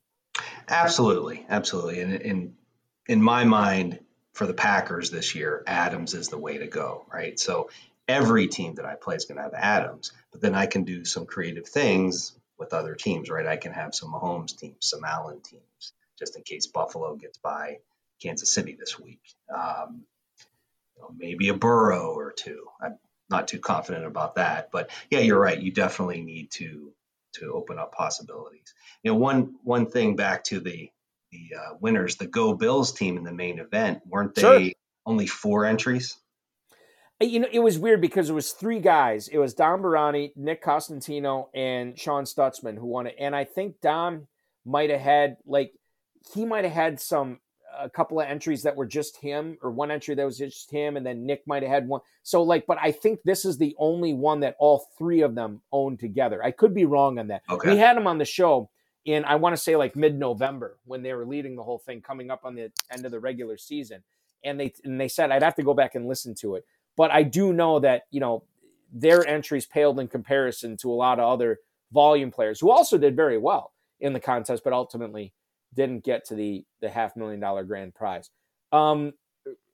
Absolutely, 0.66 1.44
absolutely. 1.48 2.00
And 2.00 2.14
in 2.14 2.54
in 3.06 3.22
my 3.22 3.44
mind, 3.44 4.00
for 4.32 4.46
the 4.46 4.54
Packers 4.54 5.10
this 5.10 5.34
year, 5.34 5.62
Adams 5.66 6.14
is 6.14 6.28
the 6.28 6.38
way 6.38 6.58
to 6.58 6.66
go, 6.66 7.04
right? 7.12 7.38
So 7.38 7.68
every 8.08 8.48
team 8.48 8.76
that 8.76 8.86
I 8.86 8.94
play 8.94 9.14
is 9.14 9.26
going 9.26 9.36
to 9.36 9.42
have 9.42 9.52
Adams, 9.54 10.12
but 10.32 10.40
then 10.40 10.54
I 10.54 10.64
can 10.64 10.84
do 10.84 11.04
some 11.04 11.26
creative 11.26 11.68
things 11.68 12.32
with 12.58 12.72
other 12.72 12.94
teams, 12.94 13.28
right? 13.28 13.46
I 13.46 13.56
can 13.56 13.72
have 13.72 13.94
some 13.94 14.12
Mahomes 14.12 14.56
teams, 14.56 14.78
some 14.80 15.04
Allen 15.04 15.40
teams, 15.42 15.92
just 16.18 16.34
in 16.34 16.42
case 16.42 16.66
Buffalo 16.66 17.14
gets 17.16 17.36
by 17.36 17.78
Kansas 18.22 18.48
City 18.48 18.74
this 18.78 18.98
week. 18.98 19.20
Um, 19.54 20.04
you 20.96 21.02
know, 21.02 21.14
maybe 21.14 21.48
a 21.48 21.54
Burrow 21.54 22.14
or 22.14 22.32
two. 22.32 22.64
I'm 22.80 22.98
not 23.30 23.48
too 23.48 23.58
confident 23.58 24.04
about 24.04 24.34
that, 24.34 24.70
but 24.70 24.90
yeah, 25.10 25.20
you're 25.20 25.40
right. 25.40 25.60
You 25.60 25.72
definitely 25.72 26.22
need 26.22 26.50
to 26.52 26.92
to 27.34 27.52
open 27.52 27.78
up 27.78 27.92
possibilities. 27.92 28.74
You 29.02 29.12
know, 29.12 29.18
one 29.18 29.54
one 29.62 29.86
thing 29.86 30.16
back 30.16 30.44
to 30.44 30.60
the 30.60 30.90
the 31.32 31.50
uh, 31.56 31.74
winners, 31.80 32.16
the 32.16 32.26
Go 32.26 32.54
Bills 32.54 32.92
team 32.92 33.16
in 33.16 33.24
the 33.24 33.32
main 33.32 33.60
event, 33.60 34.02
weren't 34.06 34.34
they 34.34 34.40
sure. 34.40 34.70
only 35.06 35.26
four 35.26 35.64
entries? 35.64 36.16
you 37.20 37.38
know, 37.38 37.48
it 37.52 37.58
was 37.58 37.78
weird 37.78 38.00
because 38.00 38.30
it 38.30 38.32
was 38.32 38.52
three 38.52 38.80
guys. 38.80 39.28
It 39.28 39.38
was 39.38 39.52
Dom 39.52 39.82
Barani, 39.82 40.32
Nick 40.36 40.62
Costantino, 40.62 41.50
and 41.54 41.98
Sean 41.98 42.24
Stutzman 42.24 42.78
who 42.78 42.86
won 42.86 43.06
it. 43.06 43.16
And 43.18 43.36
I 43.36 43.44
think 43.44 43.80
Dom 43.82 44.26
might 44.64 44.90
have 44.90 45.00
had 45.00 45.36
like 45.46 45.72
he 46.34 46.44
might 46.46 46.64
have 46.64 46.72
had 46.72 47.00
some 47.00 47.38
a 47.78 47.88
couple 47.88 48.20
of 48.20 48.26
entries 48.26 48.62
that 48.62 48.76
were 48.76 48.86
just 48.86 49.16
him, 49.16 49.58
or 49.62 49.70
one 49.70 49.90
entry 49.90 50.14
that 50.14 50.24
was 50.24 50.38
just 50.38 50.70
him, 50.70 50.96
and 50.96 51.04
then 51.04 51.26
Nick 51.26 51.46
might 51.46 51.62
have 51.62 51.70
had 51.70 51.88
one. 51.88 52.00
So 52.22 52.42
like, 52.42 52.66
but 52.66 52.78
I 52.80 52.92
think 52.92 53.20
this 53.24 53.44
is 53.44 53.58
the 53.58 53.74
only 53.78 54.14
one 54.14 54.40
that 54.40 54.56
all 54.58 54.86
three 54.98 55.22
of 55.22 55.34
them 55.34 55.62
own 55.72 55.96
together. 55.96 56.42
I 56.42 56.50
could 56.50 56.74
be 56.74 56.84
wrong 56.84 57.18
on 57.18 57.28
that. 57.28 57.42
Okay. 57.48 57.72
We 57.72 57.78
had 57.78 57.96
him 57.96 58.06
on 58.06 58.18
the 58.18 58.24
show 58.24 58.70
in 59.04 59.24
I 59.24 59.36
want 59.36 59.56
to 59.56 59.62
say 59.62 59.76
like 59.76 59.96
mid 59.96 60.18
November 60.18 60.78
when 60.84 61.02
they 61.02 61.14
were 61.14 61.26
leading 61.26 61.56
the 61.56 61.62
whole 61.62 61.78
thing, 61.78 62.02
coming 62.02 62.30
up 62.30 62.44
on 62.44 62.54
the 62.54 62.70
end 62.90 63.04
of 63.04 63.12
the 63.12 63.20
regular 63.20 63.56
season. 63.56 64.02
And 64.44 64.58
they 64.58 64.72
and 64.84 65.00
they 65.00 65.08
said 65.08 65.30
I'd 65.30 65.42
have 65.42 65.56
to 65.56 65.62
go 65.62 65.74
back 65.74 65.94
and 65.94 66.06
listen 66.06 66.34
to 66.36 66.54
it 66.54 66.64
but 67.00 67.10
I 67.10 67.22
do 67.22 67.52
know 67.54 67.80
that, 67.80 68.02
you 68.10 68.20
know, 68.20 68.44
their 68.92 69.26
entries 69.26 69.64
paled 69.64 69.98
in 69.98 70.08
comparison 70.08 70.76
to 70.78 70.90
a 70.90 70.92
lot 70.92 71.18
of 71.18 71.26
other 71.26 71.60
volume 71.92 72.30
players 72.30 72.60
who 72.60 72.70
also 72.70 72.98
did 72.98 73.16
very 73.16 73.38
well 73.38 73.72
in 74.00 74.12
the 74.12 74.20
contest, 74.20 74.62
but 74.64 74.74
ultimately 74.74 75.32
didn't 75.74 76.04
get 76.04 76.26
to 76.26 76.34
the 76.34 76.64
the 76.80 76.90
half 76.90 77.16
million 77.16 77.40
dollar 77.40 77.64
grand 77.64 77.94
prize. 77.94 78.30
Um, 78.72 79.12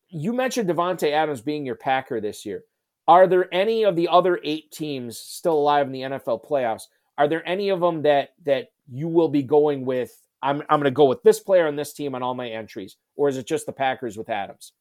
you 0.09 0.33
mentioned 0.33 0.69
Davante 0.69 1.11
Adams 1.11 1.41
being 1.41 1.67
your 1.67 1.75
Packer 1.75 2.21
this 2.21 2.47
year. 2.47 2.65
Are 3.09 3.26
there 3.26 3.53
any 3.53 3.85
of 3.85 3.97
the 3.97 4.09
other 4.09 4.41
eight 4.43 4.73
teams 4.73 5.19
still 5.19 5.55
alive 5.55 5.87
in 5.87 5.93
the 5.93 6.03
NFL 6.03 6.45
playoffs? 6.45 6.85
Are 7.19 7.29
there 7.29 7.47
any 7.49 7.69
of 7.69 7.81
them 7.81 8.03
that 8.03 8.31
that 8.45 8.69
you 8.88 9.09
will 9.09 9.29
be 9.29 9.43
going 9.43 9.85
with? 9.85 10.12
I'm 10.43 10.62
I'm 10.69 10.81
going 10.81 10.85
to 10.85 10.91
go 10.91 11.07
with 11.07 11.23
this 11.23 11.41
player 11.41 11.67
on 11.67 11.76
this 11.76 11.93
team 11.93 12.15
on 12.15 12.23
all 12.23 12.35
my 12.35 12.49
entries, 12.49 12.97
or 13.15 13.29
is 13.29 13.37
it 13.37 13.47
just 13.47 13.67
the 13.67 13.73
Packers 13.73 14.17
with 14.17 14.29
Adams? 14.29 14.73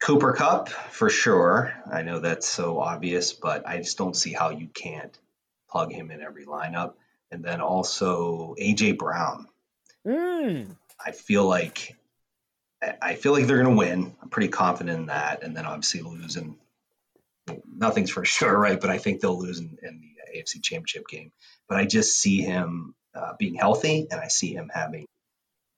Cooper 0.00 0.32
Kupp 0.32 0.70
for 0.70 1.10
sure. 1.10 1.74
I 1.92 2.02
know 2.02 2.20
that's 2.20 2.48
so 2.48 2.78
obvious, 2.80 3.34
but 3.34 3.68
I 3.68 3.78
just 3.78 3.98
don't 3.98 4.16
see 4.16 4.32
how 4.32 4.48
you 4.48 4.66
can't 4.66 5.16
plug 5.68 5.92
him 5.92 6.10
in 6.10 6.22
every 6.22 6.46
lineup. 6.46 6.94
And 7.30 7.44
then 7.44 7.60
also 7.60 8.54
AJ 8.60 8.98
Brown. 8.98 9.46
Mm. 10.06 10.76
I 11.04 11.12
feel 11.12 11.44
like 11.44 11.96
I 13.02 13.14
feel 13.14 13.32
like 13.32 13.46
they're 13.46 13.62
going 13.62 13.76
to 13.76 13.78
win. 13.78 14.16
I'm 14.22 14.30
pretty 14.30 14.48
confident 14.48 14.98
in 14.98 15.06
that. 15.06 15.42
And 15.42 15.54
then 15.54 15.66
obviously 15.66 16.00
losing, 16.00 16.56
nothing's 17.66 18.10
for 18.10 18.24
sure, 18.24 18.56
right? 18.56 18.80
But 18.80 18.90
I 18.90 18.98
think 18.98 19.20
they'll 19.20 19.38
lose 19.38 19.58
in, 19.58 19.78
in 19.82 20.00
the 20.00 20.38
AFC 20.38 20.62
Championship 20.62 21.06
game. 21.08 21.32
But 21.68 21.78
I 21.78 21.84
just 21.84 22.18
see 22.18 22.40
him 22.40 22.94
uh, 23.14 23.32
being 23.38 23.54
healthy, 23.54 24.06
and 24.10 24.20
I 24.20 24.28
see 24.28 24.54
him 24.54 24.70
having 24.72 25.06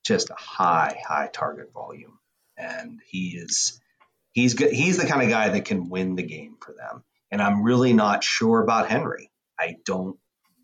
just 0.04 0.30
a 0.30 0.36
high, 0.36 1.00
high 1.06 1.28
target 1.32 1.72
volume. 1.72 2.18
And 2.56 3.00
he 3.06 3.30
is 3.30 3.80
he's 4.32 4.54
good. 4.54 4.72
He's 4.72 4.98
the 4.98 5.06
kind 5.06 5.22
of 5.22 5.28
guy 5.28 5.48
that 5.48 5.64
can 5.64 5.88
win 5.88 6.14
the 6.14 6.22
game 6.22 6.56
for 6.60 6.72
them. 6.72 7.02
And 7.30 7.42
I'm 7.42 7.62
really 7.62 7.94
not 7.94 8.22
sure 8.22 8.60
about 8.60 8.88
Henry. 8.88 9.30
I 9.58 9.76
don't 9.84 10.18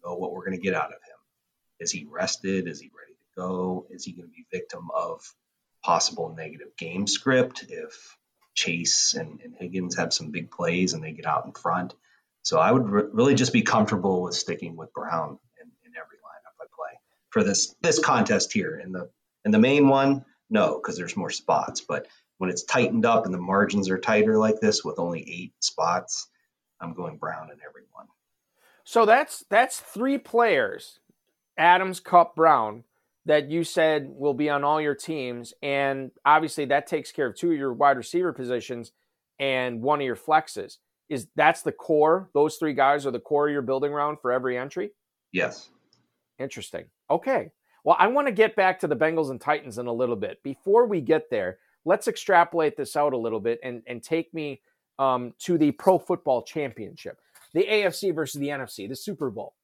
know 0.04 0.14
what 0.14 0.32
we're 0.32 0.44
going 0.44 0.56
to 0.58 0.62
get 0.62 0.74
out 0.74 0.86
of 0.86 0.92
him. 0.92 1.18
Is 1.80 1.90
he 1.92 2.06
rested? 2.10 2.68
Is 2.68 2.80
he 2.80 2.90
ready 2.98 3.12
to 3.12 3.40
go? 3.40 3.86
Is 3.90 4.04
he 4.04 4.12
going 4.12 4.28
to 4.28 4.32
be 4.34 4.46
victim 4.52 4.88
of 4.94 5.22
possible 5.82 6.34
negative 6.36 6.76
game 6.76 7.06
script 7.06 7.66
if 7.68 8.16
Chase 8.54 9.14
and, 9.14 9.40
and 9.40 9.54
Higgins 9.56 9.96
have 9.96 10.12
some 10.12 10.30
big 10.30 10.50
plays 10.50 10.92
and 10.92 11.02
they 11.02 11.12
get 11.12 11.26
out 11.26 11.46
in 11.46 11.52
front? 11.52 11.94
So 12.42 12.58
I 12.58 12.72
would 12.72 12.88
re- 12.88 13.08
really 13.12 13.34
just 13.34 13.52
be 13.52 13.62
comfortable 13.62 14.22
with 14.22 14.34
sticking 14.34 14.76
with 14.76 14.92
Brown 14.92 15.38
in, 15.60 15.68
in 15.84 15.92
every 15.96 16.16
lineup 16.16 16.56
I 16.60 16.66
play 16.74 16.98
for 17.30 17.44
this 17.44 17.74
this 17.80 17.98
contest 17.98 18.52
here. 18.52 18.78
In 18.78 18.92
the 18.92 19.10
in 19.44 19.52
the 19.52 19.58
main 19.58 19.88
one, 19.88 20.24
no, 20.50 20.76
because 20.76 20.96
there's 20.96 21.16
more 21.16 21.30
spots. 21.30 21.80
But 21.80 22.06
when 22.38 22.50
it's 22.50 22.64
tightened 22.64 23.04
up 23.04 23.24
and 23.24 23.34
the 23.34 23.38
margins 23.38 23.90
are 23.90 23.98
tighter 23.98 24.38
like 24.38 24.60
this 24.60 24.84
with 24.84 24.98
only 24.98 25.20
eight 25.20 25.52
spots, 25.60 26.28
I'm 26.80 26.94
going 26.94 27.18
Brown 27.18 27.50
in 27.50 27.58
every 27.66 27.82
one. 27.92 28.06
So 28.88 29.04
that's 29.04 29.44
that's 29.50 29.80
three 29.80 30.16
players, 30.16 31.00
Adams, 31.58 32.00
Kupp, 32.00 32.34
Brown, 32.34 32.84
that 33.26 33.50
you 33.50 33.62
said 33.62 34.08
will 34.08 34.32
be 34.32 34.48
on 34.48 34.64
all 34.64 34.80
your 34.80 34.94
teams, 34.94 35.52
and 35.62 36.10
obviously 36.24 36.64
that 36.64 36.86
takes 36.86 37.12
care 37.12 37.26
of 37.26 37.36
two 37.36 37.52
of 37.52 37.58
your 37.58 37.74
wide 37.74 37.98
receiver 37.98 38.32
positions 38.32 38.92
and 39.38 39.82
one 39.82 40.00
of 40.00 40.06
your 40.06 40.16
flexes. 40.16 40.78
Is 41.10 41.26
that's 41.36 41.60
the 41.60 41.70
core? 41.70 42.30
Those 42.32 42.56
three 42.56 42.72
guys 42.72 43.04
are 43.04 43.10
the 43.10 43.20
core 43.20 43.50
you're 43.50 43.60
building 43.60 43.92
around 43.92 44.20
for 44.22 44.32
every 44.32 44.56
entry. 44.56 44.92
Yes. 45.32 45.68
Interesting. 46.38 46.86
Okay. 47.10 47.50
Well, 47.84 47.96
I 47.98 48.06
want 48.06 48.26
to 48.28 48.32
get 48.32 48.56
back 48.56 48.80
to 48.80 48.86
the 48.86 48.96
Bengals 48.96 49.30
and 49.30 49.38
Titans 49.38 49.76
in 49.76 49.86
a 49.86 49.92
little 49.92 50.16
bit. 50.16 50.42
Before 50.42 50.86
we 50.86 51.02
get 51.02 51.28
there, 51.28 51.58
let's 51.84 52.08
extrapolate 52.08 52.78
this 52.78 52.96
out 52.96 53.12
a 53.12 53.18
little 53.18 53.40
bit 53.40 53.60
and, 53.62 53.82
and 53.86 54.02
take 54.02 54.32
me 54.32 54.62
um, 54.98 55.34
to 55.40 55.58
the 55.58 55.72
Pro 55.72 55.98
Football 55.98 56.42
Championship, 56.42 57.18
the 57.54 57.66
AFC 57.68 58.14
versus 58.14 58.40
the 58.40 58.48
NFC, 58.48 58.88
the 58.88 58.96
Super 58.96 59.30
Bowl. 59.30 59.54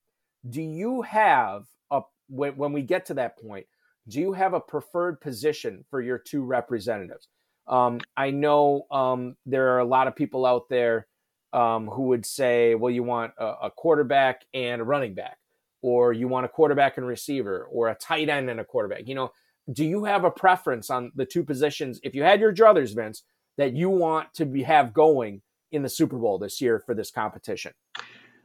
Do 0.49 0.63
you 0.63 1.03
have 1.03 1.67
a 1.91 2.03
when, 2.29 2.57
when 2.57 2.73
we 2.73 2.83
get 2.83 3.07
to 3.07 3.15
that 3.15 3.39
point? 3.39 3.67
Do 4.09 4.21
you 4.21 4.33
have 4.33 4.53
a 4.53 4.61
preferred 4.61 5.21
position 5.21 5.85
for 5.91 6.03
your 6.03 6.19
two 6.19 6.43
representatives? 6.43 7.29
Um, 7.67 8.01
I 8.17 8.31
know 8.31 8.87
um, 8.91 9.37
there 9.47 9.71
are 9.71 9.79
a 9.79 9.85
lot 9.87 10.07
of 10.07 10.15
people 10.15 10.45
out 10.45 10.69
there 10.69 11.07
um, 11.55 11.87
who 11.87 12.03
would 12.03 12.27
say, 12.27 12.75
well, 12.75 12.91
you 12.91 13.03
want 13.03 13.33
a, 13.39 13.47
a, 13.63 13.71
quarterback 13.71 14.45
and 14.53 14.83
a 14.83 14.85
running 14.85 15.15
back, 15.15 15.39
or 15.81 16.13
you 16.13 16.29
want 16.29 16.45
a 16.45 16.49
quarterback 16.49 16.99
and 16.99 17.07
receiver, 17.07 17.67
or 17.71 17.89
a 17.89 17.95
tight 17.95 18.29
end 18.29 18.51
and 18.51 18.61
a 18.61 18.65
quarterback. 18.65 19.07
You 19.07 19.15
know, 19.15 19.33
do 19.73 19.85
you 19.85 20.05
have 20.05 20.25
a 20.25 20.31
preference 20.31 20.91
on 20.91 21.13
the 21.15 21.25
two 21.25 21.45
positions? 21.45 22.01
If 22.03 22.15
you 22.15 22.23
had 22.23 22.41
your 22.41 22.53
druthers, 22.53 22.95
Vince, 22.95 23.23
that 23.57 23.73
you 23.73 23.89
want 23.89 24.35
to 24.35 24.45
be, 24.45 24.65
have 24.65 24.93
going 24.93 25.43
in 25.75 25.83
the 25.83 25.89
Super 25.89 26.17
Bowl 26.17 26.39
this 26.39 26.61
year 26.61 26.79
for 26.79 26.95
this 26.95 27.11
competition? 27.11 27.73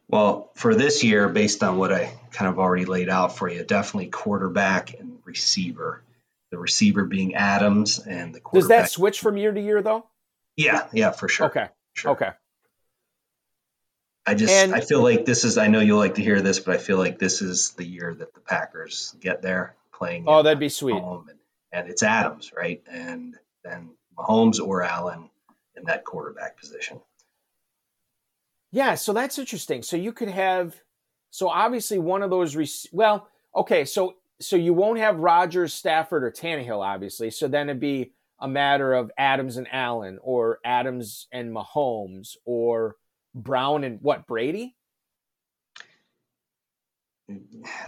Well, 0.08 0.52
for 0.56 0.74
this 0.74 1.04
year, 1.04 1.30
based 1.30 1.64
on 1.64 1.78
what 1.78 1.94
I 1.94 2.12
kind 2.32 2.50
of 2.50 2.58
already 2.58 2.86
laid 2.86 3.10
out 3.10 3.38
for 3.38 3.48
you, 3.48 3.64
definitely 3.64 4.10
quarterback 4.10 5.00
and 5.00 5.20
receiver. 5.24 6.04
the 6.52 6.58
receiver 6.58 7.06
being 7.06 7.36
Adams 7.36 8.00
and 8.00 8.34
the 8.34 8.40
quarterback. 8.40 8.62
Does 8.62 8.68
that 8.70 8.92
switch 8.92 9.20
from 9.20 9.38
year 9.38 9.52
to 9.52 9.62
year 9.62 9.84
though? 9.84 10.08
Yeah, 10.58 10.88
yeah, 10.92 11.12
for 11.12 11.30
sure. 11.30 11.48
Okay. 11.48 11.68
Sure. 11.94 12.12
Okay. 12.12 12.32
I 14.26 14.36
just 14.36 14.54
and, 14.54 14.76
I 14.76 14.82
feel 14.82 15.02
like 15.02 15.26
this 15.26 15.44
is 15.44 15.58
I 15.58 15.68
know 15.68 15.80
you'll 15.80 15.98
like 15.98 16.16
to 16.16 16.22
hear 16.22 16.42
this, 16.42 16.60
but 16.60 16.76
I 16.76 16.78
feel 16.78 16.98
like 16.98 17.18
this 17.18 17.42
is 17.42 17.72
the 17.72 17.86
year 17.86 18.14
that 18.14 18.34
the 18.34 18.40
Packers 18.40 19.16
get 19.20 19.42
there 19.42 19.76
playing. 19.94 20.26
Oh, 20.28 20.44
that'd 20.44 20.60
be 20.60 20.70
sweet. 20.70 20.96
And, 20.96 21.30
and, 21.72 21.90
it's 21.90 22.04
Adams, 22.04 22.52
right? 22.56 22.82
And 22.90 23.36
then 23.64 23.92
Mahomes 24.18 24.60
or 24.60 24.84
Allen 24.84 25.30
in 25.76 25.86
that 25.86 26.04
quarterback 26.04 26.58
position. 26.60 27.00
Yeah, 28.72 28.96
so 28.96 29.14
that's 29.14 29.40
interesting. 29.40 29.82
So 29.84 29.98
you 29.98 30.12
could 30.14 30.30
have 30.30 30.76
so 31.32 31.50
obviously 31.50 32.00
one 32.00 32.24
of 32.24 32.30
those 32.30 32.56
rec- 32.56 32.92
well, 32.92 33.28
okay, 33.56 33.86
so 33.86 34.16
so 34.42 34.56
you 34.56 34.74
won't 34.74 35.00
have 35.00 35.20
Rodgers, 35.20 35.74
Stafford, 35.74 36.24
or 36.24 36.32
Tannehill, 36.32 36.84
obviously. 36.84 37.30
So 37.30 37.48
then 37.48 37.70
it'd 37.70 37.80
be 37.80 38.14
a 38.40 38.48
matter 38.48 38.94
of 38.94 39.12
Adams 39.18 39.58
and 39.58 39.68
Allen, 39.72 40.18
or 40.22 40.60
Adams 40.64 41.28
and 41.32 41.54
Mahomes, 41.54 42.38
or 42.46 42.96
Brown 43.36 43.84
and 43.84 44.00
what 44.02 44.28
Brady? 44.28 44.76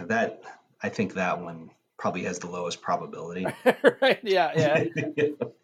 That 0.02 0.42
I 0.82 0.88
think 0.88 1.14
that 1.14 1.40
one 1.40 1.70
probably 1.98 2.24
has 2.24 2.38
the 2.38 2.48
lowest 2.48 2.82
probability. 2.82 3.46
right? 4.00 4.18
Yeah, 4.22 4.52
yeah. 4.54 5.24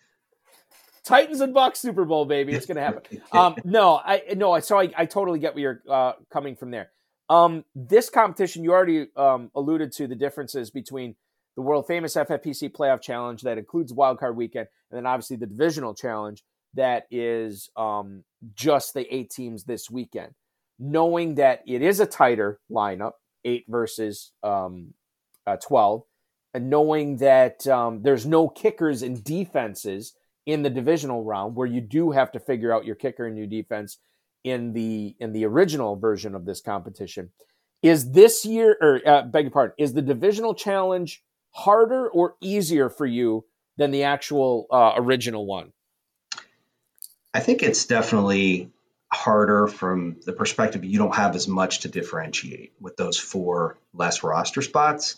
Titans 1.09 1.41
and 1.41 1.55
Bucs 1.55 1.79
Super 1.79 2.05
Bowl, 2.05 2.27
baby. 2.27 2.53
It's 2.53 2.67
gonna 2.67 2.83
happen. 2.83 3.03
Um, 3.33 3.57
no, 3.65 4.01
I 4.05 4.23
no. 4.37 4.59
So 4.61 4.79
I, 4.79 4.91
I 4.97 5.07
totally 5.07 5.39
get 5.39 5.55
where 5.55 5.63
you're 5.63 5.83
uh, 5.89 6.13
coming 6.31 6.55
from 6.55 6.71
there. 6.71 6.91
Um, 7.31 7.65
this 7.75 8.11
competition, 8.11 8.63
you 8.63 8.73
already 8.73 9.09
um, 9.17 9.51
alluded 9.55 9.93
to 9.93 10.07
the 10.07 10.15
differences 10.15 10.71
between 10.71 11.15
the 11.57 11.63
world 11.63 11.87
famous 11.87 12.15
FFPC 12.15 12.73
Playoff 12.73 13.01
Challenge 13.01 13.43
that 13.43 13.59
includes 13.59 13.93
Wildcard 13.93 14.35
Weekend, 14.35 14.69
and 14.91 14.99
then 14.99 15.07
obviously 15.07 15.37
the 15.37 15.47
Divisional 15.47 15.95
Challenge 15.95 16.43
that 16.75 17.07
is 17.11 17.71
um, 17.77 18.25
just 18.55 18.95
the 18.95 19.13
eight 19.15 19.31
teams 19.31 19.65
this 19.65 19.91
weekend. 19.91 20.35
Knowing 20.79 21.35
that 21.37 21.63
it 21.67 21.83
is 21.83 22.01
a 22.01 22.07
tighter 22.07 22.61
lineup, 22.71 23.13
eight 23.45 23.65
versus 23.69 24.33
um, 24.43 24.95
uh, 25.47 25.57
12, 25.57 26.03
and 26.55 26.71
knowing 26.71 27.17
that 27.17 27.67
um, 27.67 28.03
there's 28.03 28.27
no 28.27 28.49
kickers 28.49 29.03
and 29.03 29.25
defenses 29.25 30.15
in 30.49 30.63
the 30.63 30.71
divisional 30.71 31.23
round 31.23 31.55
where 31.55 31.67
you 31.67 31.83
do 31.83 32.11
have 32.11 32.33
to 32.33 32.41
figure 32.41 32.73
out 32.75 32.87
your 32.87 32.95
kicker 32.95 33.27
and 33.27 33.37
your 33.37 33.47
defense 33.47 33.99
in 34.45 34.73
the 34.73 35.15
in 35.21 35.35
the 35.35 35.45
original 35.45 35.95
version 35.95 36.35
of 36.35 36.47
this 36.47 36.63
competition. 36.63 37.31
Is 37.83 38.13
this 38.13 38.47
year 38.47 38.75
or 38.81 39.01
uh, 39.07 39.23
beg 39.23 39.45
your 39.45 39.51
pardon 39.51 39.75
is 39.79 39.93
the 39.93 40.01
divisional 40.01 40.55
challenge 40.55 41.23
harder 41.51 42.09
or 42.09 42.37
easier 42.41 42.89
for 42.89 43.05
you 43.05 43.45
than 43.77 43.91
the 43.91 44.05
actual 44.05 44.67
uh, 44.71 44.93
original 44.97 45.45
one? 45.45 45.75
I 47.35 47.41
think 47.41 47.63
it's 47.63 47.85
definitely 47.85 48.71
harder 49.13 49.67
from 49.67 50.17
the 50.25 50.33
perspective 50.33 50.83
you 50.83 50.99
don't 50.99 51.15
have 51.15 51.37
as 51.37 51.47
much 51.47 51.81
to 51.81 51.89
differentiate 51.89 52.73
with 52.81 52.97
those 52.97 53.19
four 53.19 53.79
less 53.93 54.23
roster 54.23 54.63
spots, 54.63 55.17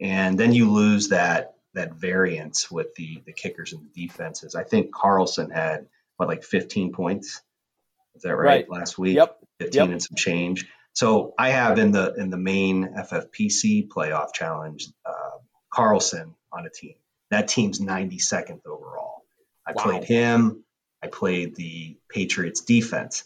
and 0.00 0.38
then 0.38 0.52
you 0.52 0.70
lose 0.70 1.08
that 1.08 1.57
that 1.74 1.94
variance 1.94 2.70
with 2.70 2.94
the 2.94 3.22
the 3.26 3.32
kickers 3.32 3.72
and 3.72 3.82
the 3.82 4.06
defenses. 4.06 4.54
I 4.54 4.64
think 4.64 4.92
Carlson 4.92 5.50
had 5.50 5.86
what 6.16 6.28
like 6.28 6.42
15 6.42 6.92
points. 6.92 7.42
Is 8.14 8.22
that 8.22 8.34
right? 8.34 8.66
right. 8.68 8.70
Last 8.70 8.98
week, 8.98 9.16
yep. 9.16 9.38
15 9.60 9.80
yep. 9.80 9.90
and 9.90 10.02
some 10.02 10.16
change. 10.16 10.66
So 10.92 11.34
I 11.38 11.50
have 11.50 11.78
in 11.78 11.92
the 11.92 12.14
in 12.14 12.30
the 12.30 12.36
main 12.36 12.88
FFPC 12.88 13.88
playoff 13.88 14.32
challenge 14.34 14.88
uh, 15.06 15.38
Carlson 15.72 16.34
on 16.52 16.66
a 16.66 16.70
team. 16.70 16.94
That 17.30 17.48
team's 17.48 17.78
92nd 17.78 18.60
overall. 18.66 19.22
I 19.66 19.72
wow. 19.72 19.82
played 19.82 20.04
him. 20.04 20.64
I 21.02 21.06
played 21.06 21.54
the 21.54 21.96
Patriots 22.10 22.62
defense. 22.62 23.24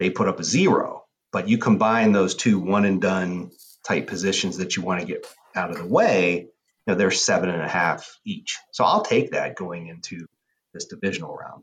They 0.00 0.10
put 0.10 0.26
up 0.26 0.40
a 0.40 0.44
zero, 0.44 1.04
but 1.30 1.48
you 1.48 1.58
combine 1.58 2.10
those 2.12 2.34
two 2.34 2.58
one 2.58 2.84
and 2.84 3.00
done 3.00 3.52
type 3.86 4.08
positions 4.08 4.56
that 4.58 4.76
you 4.76 4.82
want 4.82 5.00
to 5.00 5.06
get 5.06 5.26
out 5.54 5.70
of 5.70 5.76
the 5.76 5.86
way, 5.86 6.48
you 6.86 6.92
know, 6.92 6.98
they're 6.98 7.10
seven 7.10 7.50
and 7.50 7.62
a 7.62 7.68
half 7.68 8.18
each. 8.24 8.58
So 8.72 8.84
I'll 8.84 9.04
take 9.04 9.32
that 9.32 9.56
going 9.56 9.88
into 9.88 10.26
this 10.72 10.86
divisional 10.86 11.34
round, 11.34 11.62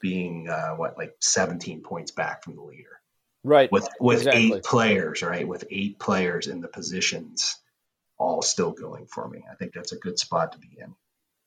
being 0.00 0.48
uh, 0.48 0.74
what 0.76 0.96
like 0.96 1.14
17 1.20 1.82
points 1.82 2.12
back 2.12 2.44
from 2.44 2.56
the 2.56 2.62
leader. 2.62 3.00
Right. 3.44 3.70
With 3.70 3.88
with 4.00 4.18
exactly. 4.18 4.52
eight 4.52 4.64
players, 4.64 5.22
right? 5.22 5.46
With 5.46 5.64
eight 5.70 5.98
players 5.98 6.48
in 6.48 6.60
the 6.60 6.68
positions 6.68 7.56
all 8.18 8.42
still 8.42 8.72
going 8.72 9.06
for 9.06 9.28
me. 9.28 9.44
I 9.50 9.54
think 9.54 9.72
that's 9.72 9.92
a 9.92 9.96
good 9.96 10.18
spot 10.18 10.52
to 10.52 10.58
be 10.58 10.76
in. 10.78 10.94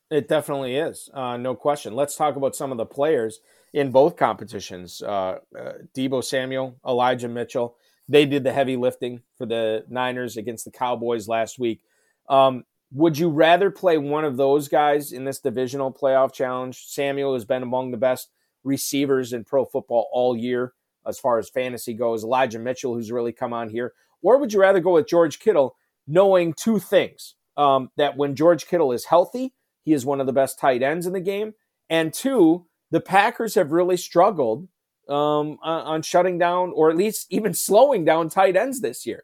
It 0.10 0.28
definitely 0.28 0.76
is, 0.76 1.10
uh, 1.14 1.38
no 1.38 1.56
question. 1.56 1.96
Let's 1.96 2.16
talk 2.16 2.36
about 2.36 2.56
some 2.56 2.72
of 2.72 2.78
the 2.78 2.86
players 2.86 3.40
in 3.74 3.92
both 3.92 4.18
competitions. 4.18 5.02
Uh, 5.02 5.40
uh, 5.58 5.74
Deebo 5.96 6.24
Samuel, 6.24 6.78
Elijah 6.86 7.30
Mitchell, 7.30 7.78
they 8.10 8.26
did 8.26 8.44
the 8.44 8.52
heavy 8.52 8.76
lifting 8.76 9.22
for 9.38 9.46
the 9.46 9.86
Niners 9.88 10.36
against 10.36 10.66
the 10.66 10.72
Cowboys 10.72 11.30
last 11.30 11.60
week. 11.60 11.82
Um, 12.28 12.66
would 12.92 13.18
you 13.18 13.30
rather 13.30 13.72
play 13.72 13.98
one 13.98 14.26
of 14.26 14.38
those 14.38 14.68
guys 14.68 15.12
in 15.12 15.24
this 15.24 15.40
divisional 15.40 15.94
playoff 15.94 16.34
challenge? 16.34 16.86
Samuel 16.88 17.34
has 17.34 17.46
been 17.46 17.64
among 17.64 17.92
the 17.92 17.98
best 17.98 18.30
receivers 18.64 19.34
in 19.34 19.44
pro 19.44 19.66
football 19.66 20.08
all 20.12 20.36
year 20.36 20.74
as 21.08 21.18
far 21.18 21.40
as 21.40 21.50
fantasy 21.50 21.94
goes. 21.94 22.24
Elijah 22.24 22.60
Mitchell, 22.60 22.94
who's 22.94 23.12
really 23.12 23.32
come 23.32 23.54
on 23.54 23.70
here. 23.70 23.94
Or 24.22 24.38
would 24.38 24.54
you 24.54 24.60
rather 24.60 24.80
go 24.80 24.94
with 24.94 25.08
George 25.08 25.40
Kittle, 25.40 25.76
knowing 26.06 26.54
two 26.54 26.80
things 26.80 27.36
um, 27.58 27.90
that 27.98 28.18
when 28.18 28.36
George 28.36 28.68
Kittle 28.68 28.92
is 28.92 29.06
healthy, 29.06 29.54
he 29.84 29.94
is 29.94 30.06
one 30.06 30.20
of 30.20 30.28
the 30.28 30.34
best 30.34 30.60
tight 30.60 30.84
ends 30.84 31.08
in 31.08 31.14
the 31.14 31.22
game. 31.22 31.54
And 31.90 32.14
two, 32.14 32.68
the 32.92 33.02
Packers 33.02 33.56
have 33.56 33.72
really 33.72 33.98
struggled 33.98 34.68
um, 35.10 35.58
on 35.64 36.02
shutting 36.04 36.38
down 36.38 36.72
or 36.76 36.90
at 36.90 36.98
least 36.98 37.28
even 37.30 37.54
slowing 37.54 38.06
down 38.06 38.30
tight 38.30 38.56
ends 38.56 38.82
this 38.82 39.06
year. 39.06 39.24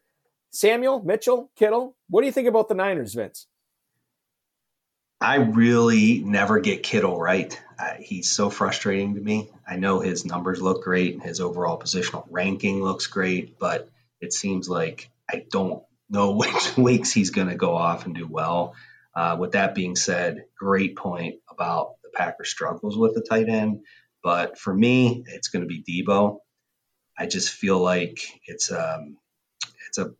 Samuel, 0.49 1.03
Mitchell, 1.03 1.51
Kittle, 1.55 1.95
what 2.09 2.21
do 2.21 2.25
you 2.25 2.31
think 2.31 2.47
about 2.47 2.69
the 2.69 2.75
Niners, 2.75 3.13
Vince? 3.13 3.47
I 5.19 5.37
really 5.37 6.19
never 6.19 6.59
get 6.59 6.83
Kittle 6.83 7.19
right. 7.19 7.59
Uh, 7.79 7.95
he's 7.99 8.29
so 8.29 8.49
frustrating 8.49 9.15
to 9.15 9.21
me. 9.21 9.49
I 9.67 9.77
know 9.77 9.99
his 9.99 10.25
numbers 10.25 10.61
look 10.61 10.83
great, 10.83 11.21
his 11.21 11.39
overall 11.39 11.79
positional 11.79 12.25
ranking 12.29 12.81
looks 12.81 13.07
great, 13.07 13.57
but 13.57 13.89
it 14.21 14.33
seems 14.33 14.69
like 14.69 15.09
I 15.29 15.45
don't 15.49 15.83
know 16.09 16.31
which 16.35 16.77
weeks 16.77 17.11
he's 17.11 17.31
going 17.31 17.49
to 17.49 17.55
go 17.55 17.75
off 17.75 18.05
and 18.05 18.15
do 18.15 18.27
well. 18.27 18.75
Uh, 19.15 19.35
with 19.39 19.53
that 19.53 19.73
being 19.73 19.95
said, 19.95 20.45
great 20.59 20.95
point 20.95 21.39
about 21.49 21.95
the 22.03 22.09
Packers 22.13 22.49
struggles 22.49 22.95
with 22.95 23.15
the 23.15 23.21
tight 23.21 23.49
end. 23.49 23.81
But 24.21 24.59
for 24.59 24.73
me, 24.73 25.23
it's 25.27 25.47
going 25.47 25.67
to 25.67 25.67
be 25.67 25.83
Deebo. 25.83 26.39
I 27.17 27.25
just 27.25 27.49
feel 27.49 27.79
like 27.79 28.19
it's 28.45 28.71
um, 28.71 29.17
it's 29.87 29.97
a 29.97 30.13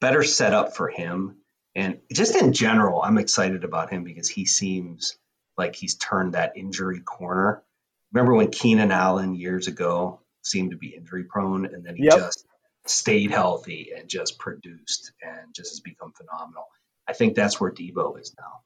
better 0.00 0.22
setup 0.22 0.76
for 0.76 0.88
him, 0.88 1.36
and 1.74 1.98
just 2.12 2.36
in 2.36 2.52
general, 2.52 3.02
I'm 3.02 3.18
excited 3.18 3.64
about 3.64 3.90
him 3.90 4.04
because 4.04 4.28
he 4.28 4.44
seems 4.44 5.16
like 5.56 5.76
he's 5.76 5.94
turned 5.94 6.34
that 6.34 6.56
injury 6.56 7.00
corner. 7.00 7.62
Remember 8.12 8.34
when 8.34 8.50
Keenan 8.50 8.90
Allen 8.90 9.34
years 9.34 9.68
ago 9.68 10.20
seemed 10.42 10.72
to 10.72 10.76
be 10.76 10.88
injury 10.88 11.24
prone, 11.24 11.66
and 11.66 11.84
then 11.84 11.96
he 11.96 12.04
yep. 12.04 12.18
just 12.18 12.44
stayed 12.86 13.30
healthy 13.30 13.92
and 13.96 14.08
just 14.08 14.38
produced 14.38 15.12
and 15.22 15.54
just 15.54 15.72
has 15.72 15.80
become 15.80 16.12
phenomenal. 16.12 16.66
I 17.06 17.12
think 17.12 17.34
that's 17.34 17.60
where 17.60 17.70
Deebo 17.70 18.20
is 18.20 18.34
now. 18.38 18.60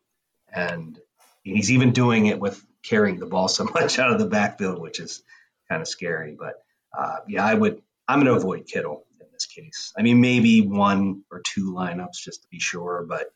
And 0.53 0.99
he's 1.43 1.73
even 1.73 1.93
doing 1.93 2.27
it 2.27 2.41
with 2.41 2.65
carrying 2.83 3.19
the 3.19 3.27
ball 3.27 3.49
so 3.49 3.65
much 3.75 3.99
out 3.99 4.13
of 4.13 4.19
the 4.19 4.27
backfield, 4.27 4.81
which 4.81 5.01
is 5.01 5.23
kind 5.69 5.83
of 5.83 5.89
scary. 5.89 6.37
But 6.39 6.63
uh, 6.97 7.17
yeah, 7.29 7.45
I 7.45 7.55
would. 7.55 7.83
I'm 8.07 8.21
going 8.21 8.33
to 8.33 8.39
avoid 8.39 8.67
Kittle 8.67 9.07
case. 9.55 9.93
I 9.99 10.03
mean, 10.03 10.21
maybe 10.21 10.61
one 10.61 11.23
or 11.31 11.43
two 11.45 11.73
lineups 11.73 12.17
just 12.23 12.43
to 12.43 12.49
be 12.49 12.61
sure, 12.61 13.07
but 13.09 13.27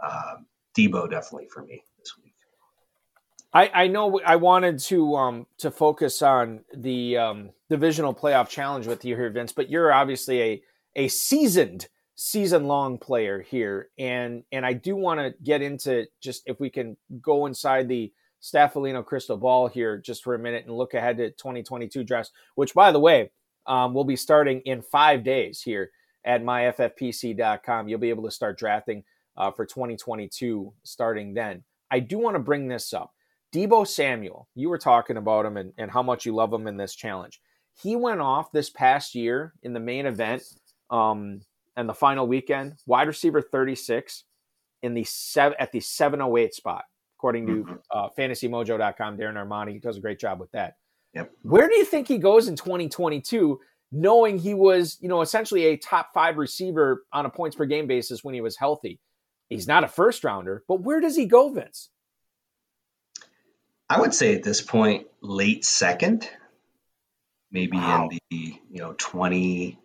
uh, 0.00 0.36
Deebo 0.76 1.10
definitely 1.10 1.48
for 1.52 1.62
me 1.64 1.82
this 1.98 2.16
week. 2.22 2.34
I, 3.52 3.70
I 3.84 3.86
know 3.88 4.20
I 4.24 4.36
wanted 4.36 4.78
to 4.80 5.16
um, 5.16 5.46
to 5.58 5.70
focus 5.70 6.22
on 6.22 6.60
the 6.76 7.16
um, 7.16 7.50
divisional 7.70 8.14
playoff 8.14 8.48
challenge 8.48 8.86
with 8.86 9.04
you 9.04 9.16
here, 9.16 9.30
Vince, 9.30 9.52
but 9.52 9.70
you're 9.70 9.92
obviously 9.92 10.42
a 10.42 10.62
a 10.96 11.08
seasoned 11.08 11.88
season 12.20 12.66
long 12.66 12.98
player 12.98 13.40
here 13.40 13.90
and 13.96 14.42
and 14.50 14.66
I 14.66 14.72
do 14.72 14.96
want 14.96 15.20
to 15.20 15.32
get 15.44 15.62
into 15.62 16.04
just 16.20 16.42
if 16.46 16.58
we 16.58 16.68
can 16.68 16.96
go 17.22 17.46
inside 17.46 17.86
the 17.86 18.12
Staffilino 18.42 19.04
crystal 19.04 19.36
ball 19.36 19.68
here 19.68 19.98
just 19.98 20.24
for 20.24 20.34
a 20.34 20.38
minute 20.38 20.64
and 20.66 20.76
look 20.76 20.94
ahead 20.94 21.18
to 21.18 21.30
2022 21.30 22.02
drafts 22.02 22.32
which 22.56 22.74
by 22.74 22.90
the 22.90 22.98
way 22.98 23.30
um, 23.68 23.94
will 23.94 24.04
be 24.04 24.16
starting 24.16 24.60
in 24.62 24.82
five 24.82 25.22
days 25.22 25.62
here 25.62 25.90
at 26.24 26.42
myffpc.com 26.42 27.88
you'll 27.88 27.98
be 27.98 28.10
able 28.10 28.24
to 28.24 28.30
start 28.30 28.58
drafting 28.58 29.04
uh, 29.36 29.50
for 29.50 29.64
2022 29.64 30.72
starting 30.82 31.34
then 31.34 31.62
I 31.90 32.00
do 32.00 32.18
want 32.18 32.34
to 32.34 32.40
bring 32.40 32.68
this 32.68 32.92
up 32.92 33.12
Deebo 33.54 33.86
Samuel 33.86 34.48
you 34.54 34.68
were 34.68 34.78
talking 34.78 35.16
about 35.16 35.46
him 35.46 35.56
and, 35.56 35.72
and 35.78 35.90
how 35.90 36.02
much 36.02 36.26
you 36.26 36.34
love 36.34 36.52
him 36.52 36.66
in 36.66 36.76
this 36.76 36.94
challenge 36.94 37.40
he 37.80 37.94
went 37.94 38.20
off 38.20 38.50
this 38.50 38.70
past 38.70 39.14
year 39.14 39.54
in 39.62 39.72
the 39.72 39.80
main 39.80 40.06
event 40.06 40.42
um, 40.90 41.40
and 41.76 41.88
the 41.88 41.94
final 41.94 42.26
weekend, 42.26 42.74
wide 42.86 43.06
receiver 43.06 43.40
36, 43.40 44.24
in 44.82 44.94
the 44.94 45.04
seven 45.04 45.56
at 45.60 45.70
the 45.72 45.80
708 45.80 46.54
spot, 46.54 46.84
according 47.16 47.46
to 47.46 47.52
mm-hmm. 47.64 47.74
uh, 47.92 48.08
fantasymojo.com. 48.18 49.16
Darren 49.16 49.34
Armani 49.34 49.80
does 49.80 49.96
a 49.96 50.00
great 50.00 50.18
job 50.18 50.40
with 50.40 50.50
that. 50.52 50.74
Yep. 51.18 51.32
Where 51.42 51.68
do 51.68 51.74
you 51.74 51.84
think 51.84 52.06
he 52.06 52.18
goes 52.18 52.46
in 52.46 52.54
2022, 52.54 53.58
knowing 53.90 54.38
he 54.38 54.54
was, 54.54 54.98
you 55.00 55.08
know, 55.08 55.20
essentially 55.20 55.66
a 55.66 55.76
top 55.76 56.10
five 56.14 56.36
receiver 56.36 57.04
on 57.12 57.26
a 57.26 57.30
points 57.30 57.56
per 57.56 57.66
game 57.66 57.88
basis 57.88 58.22
when 58.22 58.34
he 58.34 58.40
was 58.40 58.56
healthy? 58.56 59.00
He's 59.48 59.66
not 59.66 59.82
a 59.82 59.88
first 59.88 60.22
rounder, 60.22 60.62
but 60.68 60.80
where 60.82 61.00
does 61.00 61.16
he 61.16 61.26
go, 61.26 61.48
Vince? 61.52 61.90
I 63.90 64.00
would 64.00 64.14
say 64.14 64.34
at 64.36 64.44
this 64.44 64.60
point, 64.60 65.08
late 65.20 65.64
second, 65.64 66.28
maybe 67.50 67.78
wow. 67.78 68.08
in 68.10 68.18
the 68.30 68.54
you 68.70 68.78
know 68.78 68.94
20, 68.96 69.76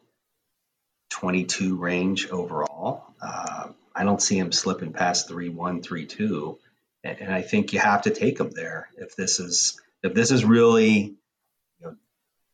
22 1.10 1.78
range 1.78 2.30
overall. 2.30 3.06
Uh, 3.20 3.70
I 3.96 4.04
don't 4.04 4.22
see 4.22 4.38
him 4.38 4.52
slipping 4.52 4.94
past 4.94 5.28
three 5.28 5.50
one, 5.50 5.82
three 5.82 6.06
two, 6.06 6.60
and, 7.04 7.22
and 7.22 7.34
I 7.34 7.42
think 7.42 7.74
you 7.74 7.80
have 7.80 8.04
to 8.04 8.12
take 8.12 8.40
him 8.40 8.52
there 8.52 8.90
if 8.98 9.16
this 9.16 9.40
is 9.40 9.82
if 10.04 10.14
this 10.14 10.30
is 10.30 10.46
really 10.46 11.16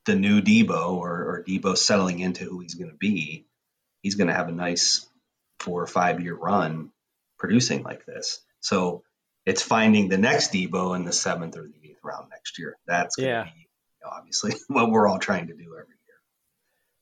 the 0.10 0.16
new 0.16 0.42
Deebo 0.42 0.94
or, 0.94 1.12
or 1.12 1.44
Deebo 1.48 1.78
settling 1.78 2.20
into 2.20 2.44
who 2.44 2.60
he's 2.60 2.74
going 2.74 2.90
to 2.90 2.98
be. 2.98 3.46
He's 4.02 4.16
going 4.16 4.28
to 4.28 4.34
have 4.34 4.48
a 4.48 4.52
nice 4.52 5.08
four 5.60 5.84
or 5.84 5.88
five 5.88 6.20
year 6.20 6.36
run 6.36 6.90
producing 7.38 7.84
like 7.84 8.06
this. 8.08 8.42
So 8.60 9.04
it's 9.46 9.62
finding 9.62 10.10
the 10.10 10.18
next 10.18 10.52
Deebo 10.52 10.96
in 10.96 11.06
the 11.06 11.14
seventh 11.14 11.56
or 11.58 11.64
the 11.64 11.90
eighth 11.90 12.00
round 12.04 12.30
next 12.32 12.58
year. 12.58 12.76
That's 12.88 13.18
going 13.18 13.28
to 13.28 13.34
yeah. 13.34 13.44
be 13.44 13.68
obviously 14.04 14.54
what 14.68 14.90
we're 14.90 15.08
all 15.08 15.20
trying 15.20 15.48
to 15.48 15.54
do 15.54 15.76
every 15.76 15.96
year. 16.08 16.18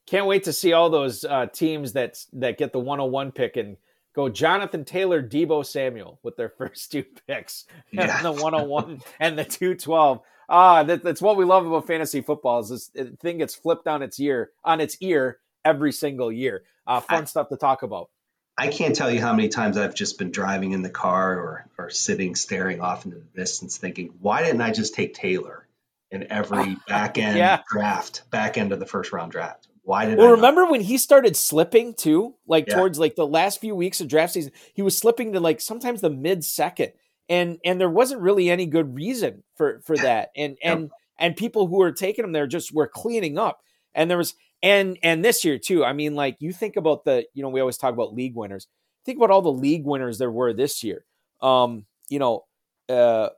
Can't 0.06 0.26
wait 0.26 0.44
to 0.44 0.54
see 0.54 0.74
all 0.74 0.90
those 0.90 1.24
uh, 1.24 1.46
teams 1.46 1.94
that 1.94 2.18
that 2.34 2.58
get 2.58 2.74
the 2.74 2.80
101 2.80 3.32
pick 3.32 3.56
and 3.56 3.78
go 4.14 4.28
Jonathan 4.28 4.84
Taylor, 4.84 5.24
Deebo 5.24 5.66
Samuel 5.66 6.20
with 6.24 6.36
their 6.36 6.50
first 6.58 6.92
two 6.92 7.06
picks, 7.26 7.66
yeah. 7.92 8.18
and 8.18 8.26
the 8.26 8.34
101 8.34 9.02
and 9.22 9.40
the 9.40 9.46
212. 9.46 10.20
Ah, 10.50 10.84
that, 10.84 11.04
that's 11.04 11.22
what 11.22 11.38
we 11.38 11.46
love 11.46 11.66
about 11.66 11.88
fantasy 11.88 12.22
football 12.22 12.60
is 12.60 12.70
this 12.70 12.92
thing 13.20 13.40
gets 13.40 13.54
flipped 13.54 13.88
on 13.88 14.02
its 14.02 14.20
ear 14.20 14.52
on 14.64 14.80
its 14.80 14.98
ear 15.02 15.40
every 15.66 15.92
single 15.92 16.32
year. 16.32 16.64
Uh, 16.86 17.02
fun 17.02 17.24
I, 17.24 17.26
stuff 17.26 17.50
to 17.50 17.58
talk 17.58 17.84
about. 17.84 18.10
I 18.58 18.70
can't 18.70 18.96
tell 18.96 19.12
you 19.12 19.22
how 19.22 19.34
many 19.34 19.50
times 19.50 19.78
I've 19.78 19.94
just 19.94 20.18
been 20.18 20.32
driving 20.32 20.72
in 20.72 20.82
the 20.82 20.90
car 20.90 21.38
or, 21.38 21.68
or 21.78 21.90
sitting 21.90 22.36
staring 22.36 22.82
off 22.82 23.06
into 23.06 23.18
the 23.18 23.26
distance 23.36 23.78
thinking, 23.78 24.14
why 24.20 24.42
didn't 24.42 24.62
I 24.62 24.72
just 24.72 24.96
take 24.96 25.14
Taylor 25.14 25.68
in 26.10 26.32
every 26.32 26.78
back 26.88 27.18
end 27.18 27.38
yeah. 27.38 27.62
draft, 27.70 28.24
back 28.32 28.58
end 28.58 28.72
of 28.72 28.80
the 28.80 28.86
first 28.86 29.12
round 29.12 29.32
draft? 29.32 29.68
Why 29.84 30.06
did 30.06 30.18
well, 30.18 30.28
I 30.28 30.32
remember 30.32 30.66
when 30.66 30.82
he 30.82 30.98
started 30.98 31.38
slipping 31.38 31.94
too, 31.94 32.36
like 32.46 32.68
yeah. 32.68 32.76
towards 32.76 33.00
like 33.00 33.16
the 33.16 33.28
last 33.28 33.62
few 33.62 33.76
weeks 33.76 34.02
of 34.02 34.08
draft 34.08 34.34
season, 34.34 34.52
he 34.74 34.82
was 34.82 34.98
slipping 34.98 35.34
to 35.34 35.40
like 35.40 35.62
sometimes 35.62 36.02
the 36.02 36.10
mid 36.10 36.44
second. 36.44 36.92
And 37.30 37.60
and 37.66 37.80
there 37.80 37.90
wasn't 37.90 38.22
really 38.22 38.50
any 38.50 38.66
good 38.66 38.96
reason 38.96 39.44
for 39.56 39.82
for 39.84 39.98
that. 39.98 40.30
And 40.36 40.58
and 40.64 40.82
yep. 40.82 40.92
and 41.20 41.36
people 41.36 41.68
who 41.68 41.78
were 41.78 41.92
taking 41.92 42.24
them 42.24 42.32
there 42.32 42.48
just 42.48 42.74
were 42.74 42.88
cleaning 42.88 43.38
up. 43.38 43.62
And 43.94 44.10
there 44.10 44.18
was 44.18 44.36
and 44.64 44.98
and 45.04 45.24
this 45.24 45.44
year 45.44 45.58
too. 45.58 45.86
I 45.86 45.94
mean, 45.94 46.16
like 46.16 46.38
you 46.40 46.52
think 46.52 46.76
about 46.76 47.06
the, 47.06 47.26
you 47.34 47.44
know, 47.44 47.50
we 47.50 47.60
always 47.60 47.78
talk 47.78 47.94
about 47.94 48.14
league 48.14 48.36
winners. 48.36 48.68
Think 49.06 49.18
about 49.18 49.32
all 49.32 49.42
the 49.42 49.52
league 49.52 49.86
winners 49.86 50.18
there 50.18 50.32
were 50.32 50.54
this 50.54 50.84
year. 50.84 51.06
Um, 51.42 51.86
you 52.10 52.20
know, 52.20 52.46
uh, 52.90 53.30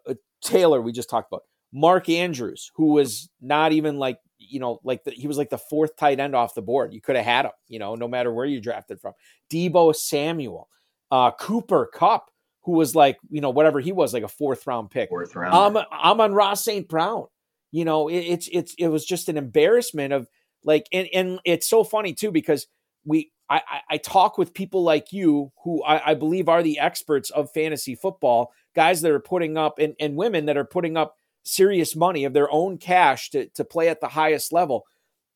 Taylor, 0.41 0.81
we 0.81 0.91
just 0.91 1.09
talked 1.09 1.31
about. 1.31 1.43
Mark 1.71 2.09
Andrews, 2.09 2.71
who 2.75 2.93
was 2.93 3.29
not 3.41 3.71
even 3.73 3.99
like, 3.99 4.19
you 4.39 4.59
know, 4.59 4.79
like 4.83 5.03
the, 5.03 5.11
he 5.11 5.27
was 5.27 5.37
like 5.37 5.49
the 5.49 5.57
fourth 5.57 5.95
tight 5.97 6.19
end 6.19 6.35
off 6.35 6.55
the 6.55 6.61
board. 6.61 6.93
You 6.93 7.01
could 7.01 7.15
have 7.15 7.25
had 7.25 7.45
him, 7.45 7.51
you 7.67 7.77
know, 7.77 7.95
no 7.95 8.07
matter 8.07 8.33
where 8.33 8.45
you 8.45 8.59
drafted 8.59 8.99
from. 8.99 9.13
Deebo 9.51 9.95
Samuel, 9.95 10.67
uh, 11.11 11.31
Cooper 11.31 11.89
Kupp, 11.93 12.31
who 12.69 12.75
was 12.75 12.93
like, 12.93 13.17
you 13.31 13.41
know, 13.41 13.49
whatever 13.49 13.79
he 13.79 13.91
was, 13.91 14.13
like 14.13 14.21
a 14.21 14.27
fourth 14.27 14.67
round 14.67 14.91
pick. 14.91 15.09
Fourth 15.09 15.35
round. 15.35 15.55
Um, 15.55 15.83
Amon-Ra 15.91 16.53
St. 16.53 16.87
Brown. 16.87 17.25
You 17.71 17.83
know, 17.83 18.07
it, 18.07 18.19
it's 18.19 18.47
it's 18.51 18.75
it 18.77 18.89
was 18.89 19.03
just 19.05 19.27
an 19.27 19.37
embarrassment 19.37 20.13
of 20.13 20.27
like, 20.63 20.85
and, 20.93 21.07
and 21.11 21.39
it's 21.45 21.67
so 21.67 21.83
funny 21.83 22.13
too, 22.13 22.31
because 22.31 22.67
we, 23.05 23.31
I, 23.49 23.81
I 23.89 23.97
talk 23.97 24.37
with 24.37 24.53
people 24.53 24.83
like 24.83 25.11
you 25.11 25.51
who 25.63 25.83
I, 25.83 26.11
I 26.11 26.13
believe 26.13 26.47
are 26.47 26.61
the 26.61 26.77
experts 26.77 27.31
of 27.31 27.51
fantasy 27.51 27.95
football, 27.95 28.51
guys 28.75 29.01
that 29.01 29.11
are 29.11 29.19
putting 29.19 29.57
up 29.57 29.79
and, 29.79 29.95
and 29.99 30.15
women 30.15 30.45
that 30.45 30.57
are 30.57 30.65
putting 30.65 30.95
up 30.95 31.15
serious 31.41 31.95
money 31.95 32.25
of 32.25 32.33
their 32.33 32.51
own 32.51 32.77
cash 32.77 33.31
to, 33.31 33.47
to 33.55 33.63
play 33.63 33.89
at 33.89 33.99
the 33.99 34.09
highest 34.09 34.53
level. 34.53 34.83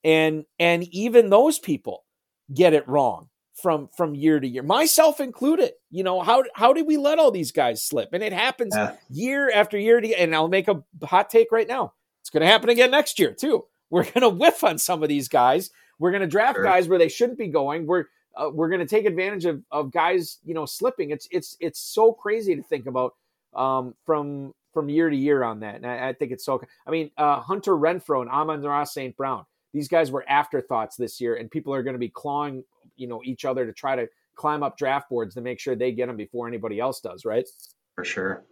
And, 0.03 0.43
and 0.59 0.83
even 0.93 1.31
those 1.31 1.57
people 1.57 2.05
get 2.53 2.73
it 2.73 2.87
wrong 2.87 3.29
from 3.61 3.89
from 3.95 4.15
year 4.15 4.39
to 4.39 4.47
year, 4.47 4.63
myself 4.63 5.19
included. 5.19 5.73
You 5.89 6.03
know 6.03 6.21
how 6.21 6.43
how 6.55 6.73
did 6.73 6.87
we 6.87 6.97
let 6.97 7.19
all 7.19 7.31
these 7.31 7.51
guys 7.51 7.83
slip? 7.83 8.09
And 8.13 8.23
it 8.23 8.33
happens 8.33 8.73
yeah. 8.75 8.95
year 9.09 9.51
after 9.51 9.77
year. 9.77 10.01
To, 10.01 10.13
and 10.19 10.33
I'll 10.35 10.47
make 10.47 10.67
a 10.67 10.83
hot 11.03 11.29
take 11.29 11.51
right 11.51 11.67
now. 11.67 11.93
It's 12.21 12.29
going 12.29 12.41
to 12.41 12.47
happen 12.47 12.69
again 12.69 12.91
next 12.91 13.19
year 13.19 13.33
too. 13.33 13.65
We're 13.89 14.03
going 14.03 14.21
to 14.21 14.29
whiff 14.29 14.63
on 14.63 14.77
some 14.77 15.03
of 15.03 15.09
these 15.09 15.27
guys. 15.27 15.69
We're 15.99 16.11
going 16.11 16.21
to 16.21 16.27
draft 16.27 16.55
sure. 16.55 16.63
guys 16.63 16.87
where 16.87 16.97
they 16.97 17.09
shouldn't 17.09 17.37
be 17.37 17.47
going. 17.47 17.85
We're 17.85 18.05
uh, 18.35 18.49
we're 18.51 18.69
going 18.69 18.79
to 18.79 18.87
take 18.87 19.05
advantage 19.05 19.45
of, 19.45 19.61
of 19.71 19.91
guys, 19.91 20.39
you 20.43 20.53
know, 20.53 20.65
slipping. 20.65 21.11
It's 21.11 21.27
it's 21.31 21.55
it's 21.59 21.79
so 21.79 22.11
crazy 22.11 22.55
to 22.55 22.63
think 22.63 22.87
about 22.87 23.13
um, 23.55 23.93
from 24.05 24.53
from 24.73 24.89
year 24.89 25.09
to 25.09 25.15
year 25.15 25.43
on 25.43 25.59
that. 25.59 25.75
And 25.75 25.85
I, 25.85 26.09
I 26.09 26.13
think 26.13 26.31
it's 26.31 26.43
so. 26.45 26.61
I 26.87 26.91
mean, 26.91 27.11
uh, 27.17 27.39
Hunter 27.39 27.73
Renfrow 27.73 28.21
and 28.21 28.29
Amon-Ra 28.29 28.85
St. 28.85 29.15
Brown. 29.15 29.45
These 29.73 29.87
guys 29.87 30.11
were 30.11 30.23
afterthoughts 30.27 30.95
this 30.95 31.19
year, 31.19 31.35
and 31.35 31.49
people 31.49 31.73
are 31.73 31.83
going 31.83 31.95
to 31.95 31.99
be 31.99 32.09
clawing, 32.09 32.63
you 32.95 33.07
know, 33.07 33.21
each 33.23 33.45
other 33.45 33.65
to 33.65 33.73
try 33.73 33.95
to 33.95 34.07
climb 34.35 34.63
up 34.63 34.77
draft 34.77 35.09
boards 35.09 35.35
to 35.35 35.41
make 35.41 35.59
sure 35.59 35.75
they 35.75 35.91
get 35.91 36.07
them 36.07 36.17
before 36.17 36.47
anybody 36.47 36.79
else 36.79 36.99
does. 37.01 37.25
Right? 37.25 37.47
For 37.95 38.05
sure. 38.05 38.43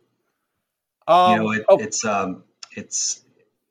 Um, 1.08 1.32
you 1.32 1.38
know, 1.38 1.52
it, 1.52 1.66
oh. 1.70 1.78
it's 1.80 2.06
um, 2.06 2.44
it's 2.76 3.24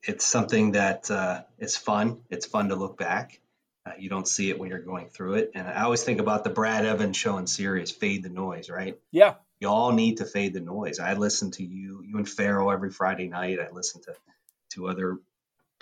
it's 0.02 0.24
something 0.24 0.72
that 0.72 1.10
uh, 1.10 1.42
is 1.58 1.76
fun. 1.76 2.20
It's 2.30 2.46
fun 2.46 2.68
to 2.70 2.76
look 2.76 2.98
back. 2.98 3.40
Uh, 3.86 3.92
you 3.98 4.10
don't 4.10 4.28
see 4.28 4.50
it 4.50 4.58
when 4.58 4.68
you're 4.68 4.78
going 4.78 5.08
through 5.08 5.34
it. 5.34 5.52
And 5.54 5.66
I 5.66 5.82
always 5.82 6.02
think 6.02 6.20
about 6.20 6.44
the 6.44 6.50
Brad 6.50 6.84
Evans 6.84 7.16
show 7.16 7.38
in 7.38 7.46
Sirius, 7.46 7.90
Fade 7.90 8.22
the 8.22 8.28
Noise, 8.28 8.68
right? 8.68 8.98
Yeah. 9.10 9.34
You 9.58 9.68
all 9.68 9.92
need 9.92 10.18
to 10.18 10.24
fade 10.24 10.54
the 10.54 10.60
noise. 10.60 10.98
I 10.98 11.14
listen 11.14 11.50
to 11.52 11.64
you, 11.64 12.02
you 12.02 12.16
and 12.16 12.28
Farrell 12.28 12.72
every 12.72 12.90
Friday 12.90 13.28
night. 13.28 13.58
I 13.60 13.70
listen 13.72 14.00
to 14.02 14.14
to 14.70 14.88
other 14.88 15.18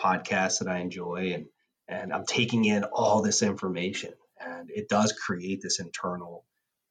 podcasts 0.00 0.60
that 0.60 0.68
I 0.68 0.78
enjoy, 0.78 1.32
and 1.34 1.46
and 1.88 2.12
I'm 2.12 2.26
taking 2.26 2.64
in 2.64 2.84
all 2.84 3.22
this 3.22 3.42
information, 3.42 4.12
and 4.40 4.70
it 4.70 4.88
does 4.88 5.12
create 5.12 5.60
this 5.62 5.80
internal 5.80 6.44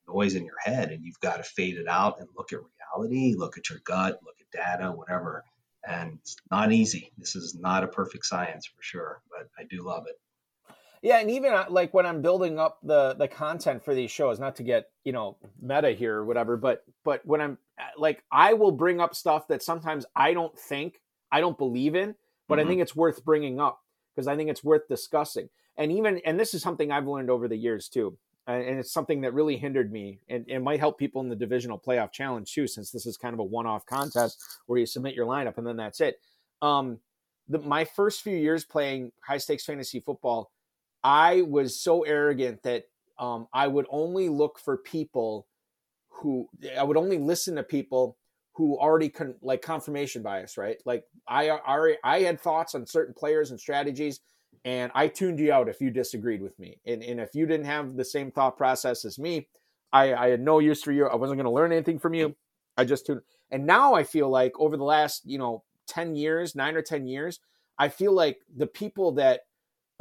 noise 0.08 0.36
in 0.36 0.46
your 0.46 0.60
head, 0.64 0.92
and 0.92 1.04
you've 1.04 1.20
got 1.20 1.38
to 1.38 1.44
fade 1.44 1.78
it 1.78 1.88
out 1.88 2.20
and 2.20 2.28
look 2.36 2.52
at 2.54 2.60
reality, 2.60 3.36
look 3.38 3.58
at 3.58 3.70
your 3.70 3.80
gut, 3.86 4.20
look 4.26 4.36
at 4.40 4.80
data, 4.80 4.92
whatever, 4.92 5.44
and 5.88 6.18
it's 6.22 6.36
not 6.50 6.72
easy. 6.72 7.12
This 7.18 7.36
is 7.36 7.56
not 7.60 7.84
a 7.84 7.88
perfect 7.88 8.26
science 8.26 8.66
for 8.66 8.82
sure, 8.82 9.22
but 9.30 9.48
I 9.58 9.66
do 9.70 9.84
love 9.84 10.06
it. 10.08 10.16
Yeah, 11.04 11.20
and 11.20 11.30
even 11.30 11.54
uh, 11.54 11.66
like 11.70 11.94
when 11.94 12.06
I'm 12.06 12.22
building 12.22 12.58
up 12.58 12.80
the 12.82 13.14
the 13.14 13.28
content 13.28 13.84
for 13.86 13.94
these 13.94 14.10
shows, 14.10 14.40
not 14.40 14.56
to 14.56 14.64
get 14.64 14.90
you 15.04 15.12
know 15.12 15.38
meta 15.62 15.92
here 15.92 16.16
or 16.16 16.26
whatever, 16.26 16.58
but 16.58 16.84
but 17.06 17.26
when 17.26 17.40
I'm 17.40 17.58
uh, 17.80 17.84
like 17.98 18.24
I 18.32 18.54
will 18.54 18.72
bring 18.72 19.00
up 19.00 19.16
stuff 19.16 19.48
that 19.50 19.62
sometimes 19.62 20.06
I 20.16 20.34
don't 20.34 20.58
think 20.58 21.00
I 21.32 21.40
don't 21.40 21.58
believe 21.58 21.96
in, 21.96 22.16
but 22.48 22.58
mm-hmm. 22.58 22.66
I 22.66 22.70
think 22.70 22.82
it's 22.82 22.96
worth 22.96 23.24
bringing 23.24 23.60
up 23.60 23.80
because 24.18 24.28
I 24.28 24.36
think 24.36 24.50
it's 24.50 24.64
worth 24.64 24.88
discussing. 24.88 25.50
And 25.78 25.92
even 25.92 26.20
and 26.26 26.40
this 26.40 26.56
is 26.56 26.64
something 26.64 26.92
I've 26.92 27.08
learned 27.08 27.30
over 27.30 27.48
the 27.48 27.56
years 27.56 27.88
too 27.88 28.18
and 28.48 28.80
it's 28.80 28.92
something 28.92 29.22
that 29.22 29.34
really 29.34 29.58
hindered 29.58 29.92
me 29.92 30.20
and 30.30 30.46
it 30.48 30.60
might 30.60 30.80
help 30.80 30.98
people 30.98 31.22
in 31.22 31.30
the 31.30 31.36
divisional 31.36 31.80
playoff 31.80 32.12
challenge 32.12 32.52
too 32.54 32.68
since 32.68 32.92
this 32.92 33.06
is 33.06 33.18
kind 33.18 33.34
of 33.34 33.40
a 33.40 33.44
one-off 33.44 33.86
contest 33.86 34.42
where 34.66 34.80
you 34.80 34.86
submit 34.86 35.14
your 35.14 35.26
lineup 35.26 35.58
and 35.58 35.68
then 35.68 35.78
that's 35.78 36.00
it 36.00 36.20
um, 36.62 37.00
the, 37.48 37.60
my 37.60 37.86
first 37.86 38.22
few 38.22 38.36
years 38.36 38.64
playing 38.64 39.12
high 39.26 39.38
stakes 39.38 39.66
fantasy 39.66 40.00
football 40.00 40.52
i 41.04 41.42
was 41.42 41.80
so 41.80 42.04
arrogant 42.04 42.64
that 42.64 42.86
um, 43.20 43.48
i 43.54 43.68
would 43.68 43.86
only 43.90 44.30
look 44.30 44.58
for 44.60 44.78
people 44.78 45.46
who 46.10 46.48
i 46.78 46.84
would 46.84 46.98
only 46.98 47.18
listen 47.18 47.56
to 47.56 47.64
people 47.64 48.18
who 48.58 48.78
already 48.78 49.08
con- 49.08 49.36
like 49.42 49.62
confirmation 49.62 50.22
bias 50.22 50.58
right 50.58 50.78
like 50.86 51.04
i 51.28 51.50
already 51.50 51.98
i 52.04 52.20
had 52.20 52.40
thoughts 52.42 52.76
on 52.76 52.86
certain 52.86 53.14
players 53.14 53.52
and 53.52 53.60
strategies 53.60 54.20
and 54.68 54.92
I 54.94 55.08
tuned 55.08 55.40
you 55.40 55.54
out 55.54 55.70
if 55.70 55.80
you 55.80 55.90
disagreed 55.90 56.42
with 56.42 56.60
me. 56.60 56.80
And, 56.86 57.02
and 57.02 57.22
if 57.22 57.34
you 57.34 57.46
didn't 57.46 57.68
have 57.68 57.96
the 57.96 58.04
same 58.04 58.32
thought 58.32 58.58
process 58.58 59.06
as 59.06 59.18
me, 59.18 59.48
I, 59.94 60.14
I 60.14 60.28
had 60.28 60.42
no 60.42 60.60
use 60.60 60.84
for 60.84 60.92
you. 60.92 61.08
I 61.08 61.16
wasn't 61.16 61.38
going 61.38 61.46
to 61.46 61.52
learn 61.52 61.72
anything 61.72 62.00
from 62.00 62.14
you. 62.14 62.36
I 62.76 62.84
just 62.84 63.06
tuned. 63.06 63.22
And 63.50 63.66
now 63.66 63.94
I 63.94 64.04
feel 64.04 64.30
like 64.30 64.52
over 64.60 64.76
the 64.76 64.84
last, 64.84 65.22
you 65.26 65.38
know, 65.38 65.64
10 65.88 66.16
years, 66.16 66.54
nine 66.54 66.76
or 66.76 66.82
10 66.82 67.08
years, 67.08 67.40
I 67.80 67.88
feel 67.88 68.12
like 68.12 68.40
the 68.54 68.68
people 68.68 69.14
that 69.14 69.42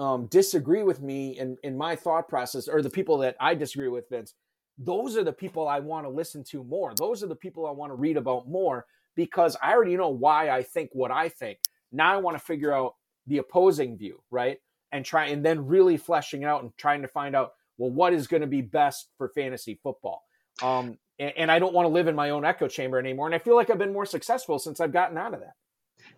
um, 0.00 0.26
disagree 0.26 0.82
with 0.82 1.00
me 1.00 1.38
in, 1.38 1.56
in 1.62 1.78
my 1.78 1.94
thought 1.94 2.28
process, 2.28 2.66
or 2.66 2.82
the 2.82 2.90
people 2.90 3.18
that 3.18 3.36
I 3.38 3.54
disagree 3.54 3.88
with, 3.88 4.08
Vince, 4.10 4.34
those 4.78 5.16
are 5.16 5.24
the 5.24 5.32
people 5.32 5.68
I 5.68 5.80
want 5.80 6.06
to 6.06 6.10
listen 6.10 6.44
to 6.44 6.62
more. 6.62 6.94
Those 6.94 7.22
are 7.22 7.26
the 7.26 7.36
people 7.36 7.66
I 7.66 7.70
want 7.70 7.90
to 7.90 7.96
read 7.96 8.16
about 8.16 8.48
more 8.48 8.86
because 9.14 9.56
I 9.62 9.72
already 9.72 9.96
know 9.96 10.10
why 10.10 10.50
I 10.50 10.62
think 10.62 10.90
what 10.92 11.10
I 11.10 11.28
think. 11.28 11.58
Now 11.92 12.12
I 12.12 12.18
want 12.18 12.38
to 12.38 12.44
figure 12.44 12.72
out 12.72 12.94
the 13.26 13.38
opposing 13.38 13.96
view, 13.96 14.22
right? 14.30 14.58
And 14.92 15.04
try 15.04 15.26
and 15.26 15.44
then 15.44 15.66
really 15.66 15.96
fleshing 15.96 16.44
out 16.44 16.62
and 16.62 16.76
trying 16.76 17.02
to 17.02 17.08
find 17.08 17.34
out 17.34 17.54
well 17.78 17.90
what 17.90 18.12
is 18.12 18.26
going 18.26 18.42
to 18.42 18.46
be 18.46 18.60
best 18.60 19.08
for 19.18 19.28
fantasy 19.30 19.78
football. 19.82 20.22
Um, 20.62 20.98
and, 21.18 21.32
and 21.36 21.50
I 21.50 21.58
don't 21.58 21.74
want 21.74 21.86
to 21.86 21.90
live 21.90 22.08
in 22.08 22.14
my 22.14 22.30
own 22.30 22.44
echo 22.44 22.68
chamber 22.68 22.98
anymore. 22.98 23.26
And 23.26 23.34
I 23.34 23.38
feel 23.38 23.56
like 23.56 23.70
I've 23.70 23.78
been 23.78 23.92
more 23.92 24.06
successful 24.06 24.58
since 24.58 24.80
I've 24.80 24.92
gotten 24.92 25.18
out 25.18 25.34
of 25.34 25.40
that. 25.40 25.54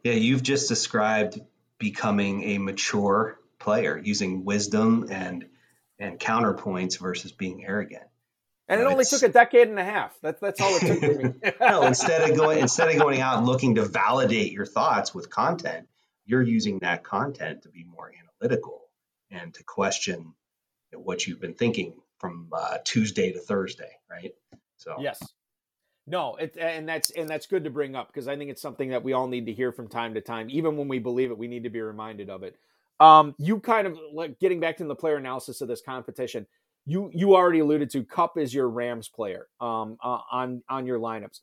Yeah, 0.02 0.12
you've 0.14 0.42
just 0.42 0.68
described 0.68 1.40
becoming 1.78 2.42
a 2.42 2.58
mature 2.58 3.38
player 3.58 4.00
using 4.02 4.44
wisdom 4.44 5.06
and 5.10 5.46
and 6.00 6.18
counterpoints 6.18 6.98
versus 6.98 7.32
being 7.32 7.64
arrogant. 7.64 8.04
And 8.68 8.80
it 8.80 8.86
only 8.86 9.04
took 9.04 9.22
a 9.22 9.28
decade 9.28 9.68
and 9.68 9.78
a 9.78 9.84
half. 9.84 10.14
That's 10.20 10.40
that's 10.40 10.60
all 10.60 10.76
it 10.76 10.80
took 10.80 11.00
for 11.00 11.22
me. 11.22 11.52
no, 11.60 11.82
instead 11.82 12.30
of 12.30 12.36
going 12.36 12.58
instead 12.58 12.90
of 12.90 12.98
going 12.98 13.20
out 13.20 13.38
and 13.38 13.46
looking 13.46 13.76
to 13.76 13.84
validate 13.84 14.52
your 14.52 14.66
thoughts 14.66 15.14
with 15.14 15.30
content, 15.30 15.88
you're 16.26 16.42
using 16.42 16.80
that 16.80 17.02
content 17.02 17.62
to 17.62 17.70
be 17.70 17.84
more 17.84 18.12
analytical 18.42 18.82
and 19.30 19.54
to 19.54 19.64
question 19.64 20.34
what 20.92 21.26
you've 21.26 21.40
been 21.40 21.54
thinking 21.54 21.94
from 22.18 22.48
uh, 22.52 22.78
Tuesday 22.84 23.32
to 23.32 23.38
Thursday, 23.38 23.90
right? 24.10 24.34
So 24.76 24.96
yes, 25.00 25.18
no, 26.06 26.36
it, 26.36 26.56
and 26.58 26.88
that's 26.88 27.10
and 27.10 27.28
that's 27.28 27.46
good 27.46 27.64
to 27.64 27.70
bring 27.70 27.94
up 27.94 28.08
because 28.08 28.28
I 28.28 28.36
think 28.36 28.50
it's 28.50 28.62
something 28.62 28.90
that 28.90 29.02
we 29.02 29.12
all 29.12 29.28
need 29.28 29.46
to 29.46 29.52
hear 29.52 29.72
from 29.72 29.88
time 29.88 30.14
to 30.14 30.20
time. 30.20 30.48
Even 30.50 30.76
when 30.76 30.88
we 30.88 30.98
believe 30.98 31.30
it, 31.30 31.38
we 31.38 31.48
need 31.48 31.64
to 31.64 31.70
be 31.70 31.80
reminded 31.80 32.30
of 32.30 32.42
it. 32.42 32.56
Um, 33.00 33.34
you 33.38 33.60
kind 33.60 33.86
of 33.86 33.98
like 34.12 34.38
getting 34.40 34.60
back 34.60 34.78
to 34.78 34.84
the 34.84 34.94
player 34.94 35.16
analysis 35.16 35.60
of 35.60 35.68
this 35.68 35.80
competition. 35.80 36.46
You 36.88 37.10
you 37.12 37.36
already 37.36 37.58
alluded 37.58 37.90
to 37.90 38.02
Kupp 38.02 38.38
is 38.38 38.54
your 38.54 38.66
Rams 38.66 39.08
player 39.08 39.46
um, 39.60 39.98
uh, 40.02 40.20
on 40.32 40.62
on 40.70 40.86
your 40.86 40.98
lineups. 40.98 41.40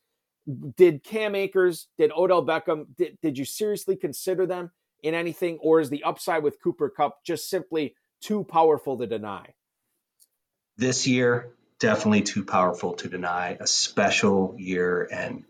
Did 0.76 1.04
Cam 1.04 1.36
Akers, 1.36 1.88
did 2.00 2.12
Odell 2.12 2.44
Beckham, 2.44 2.86
did, 2.98 3.18
did 3.22 3.38
you 3.38 3.46
seriously 3.46 3.96
consider 3.96 4.48
them 4.48 4.72
in 5.04 5.14
anything, 5.14 5.60
or 5.62 5.80
is 5.80 5.90
the 5.92 6.04
upside 6.04 6.42
with 6.42 6.62
Cooper 6.64 6.90
Kupp 6.90 7.24
just 7.24 7.48
simply 7.48 7.96
too 8.22 8.44
powerful 8.44 8.98
to 8.98 9.06
deny? 9.06 9.54
This 10.78 11.06
year, 11.06 11.54
definitely 11.80 12.24
too 12.24 12.44
powerful 12.44 12.94
to 12.94 13.08
deny. 13.08 13.58
A 13.60 13.68
special 13.68 14.56
year, 14.58 15.08
and 15.12 15.46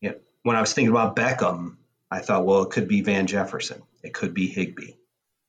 you 0.00 0.10
know, 0.10 0.16
when 0.42 0.56
I 0.56 0.60
was 0.60 0.72
thinking 0.72 0.90
about 0.90 1.14
Beckham, 1.14 1.76
I 2.10 2.20
thought, 2.20 2.44
well, 2.44 2.62
it 2.62 2.70
could 2.70 2.88
be 2.88 3.02
Van 3.02 3.28
Jefferson, 3.28 3.82
it 4.02 4.14
could 4.14 4.34
be 4.34 4.48
Higbee, 4.48 4.94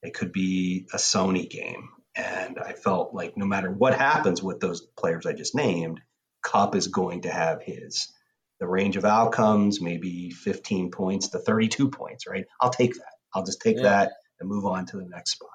it 0.04 0.14
could 0.14 0.32
be 0.32 0.86
a 0.94 0.98
Sony 0.98 1.50
game, 1.50 1.90
and 2.20 2.60
I 2.60 2.74
felt 2.74 3.14
like 3.14 3.38
no 3.38 3.46
matter 3.46 3.72
what 3.72 3.98
happens 3.98 4.44
with 4.44 4.60
those 4.60 4.82
players 4.98 5.26
I 5.26 5.34
just 5.34 5.56
named, 5.56 6.02
Kupp 6.44 6.76
is 6.76 6.88
going 6.88 7.22
to 7.22 7.32
have 7.32 7.62
his. 7.62 8.12
The 8.60 8.68
range 8.68 8.98
of 8.98 9.06
outcomes, 9.06 9.80
maybe 9.80 10.30
15 10.32 10.92
points 10.92 11.30
to 11.30 11.40
32 11.40 11.90
points, 11.90 12.28
right? 12.28 12.46
I'll 12.60 12.72
take 12.72 12.94
that. 12.94 13.14
I'll 13.34 13.46
just 13.46 13.62
take 13.62 13.78
yeah. 13.78 13.84
that 13.84 14.12
and 14.40 14.50
move 14.50 14.66
on 14.66 14.86
to 14.88 14.98
the 14.98 15.06
next 15.06 15.32
spot. 15.32 15.50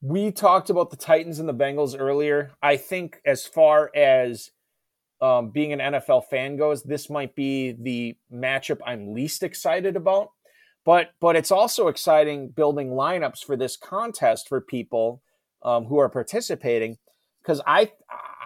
We 0.00 0.32
talked 0.32 0.70
about 0.70 0.90
the 0.90 0.96
Titans 0.96 1.38
and 1.38 1.48
the 1.48 1.54
Bengals 1.54 1.96
earlier. 1.98 2.52
I 2.60 2.76
think 2.76 3.20
as 3.24 3.46
far 3.46 3.90
as 3.94 4.50
um, 5.20 5.50
being 5.50 5.72
an 5.72 5.78
NFL 5.78 6.24
fan 6.24 6.56
goes, 6.56 6.82
this 6.82 7.08
might 7.08 7.36
be 7.36 7.72
the 7.72 8.16
matchup 8.32 8.78
I'm 8.84 9.12
least 9.14 9.42
excited 9.42 9.96
about. 9.96 10.30
But 10.88 11.10
but 11.20 11.36
it's 11.36 11.50
also 11.50 11.88
exciting 11.88 12.48
building 12.48 12.92
lineups 12.92 13.44
for 13.44 13.58
this 13.58 13.76
contest 13.76 14.48
for 14.48 14.58
people 14.58 15.20
um, 15.62 15.84
who 15.84 15.98
are 15.98 16.08
participating 16.08 16.96
because 17.42 17.60
I, 17.66 17.92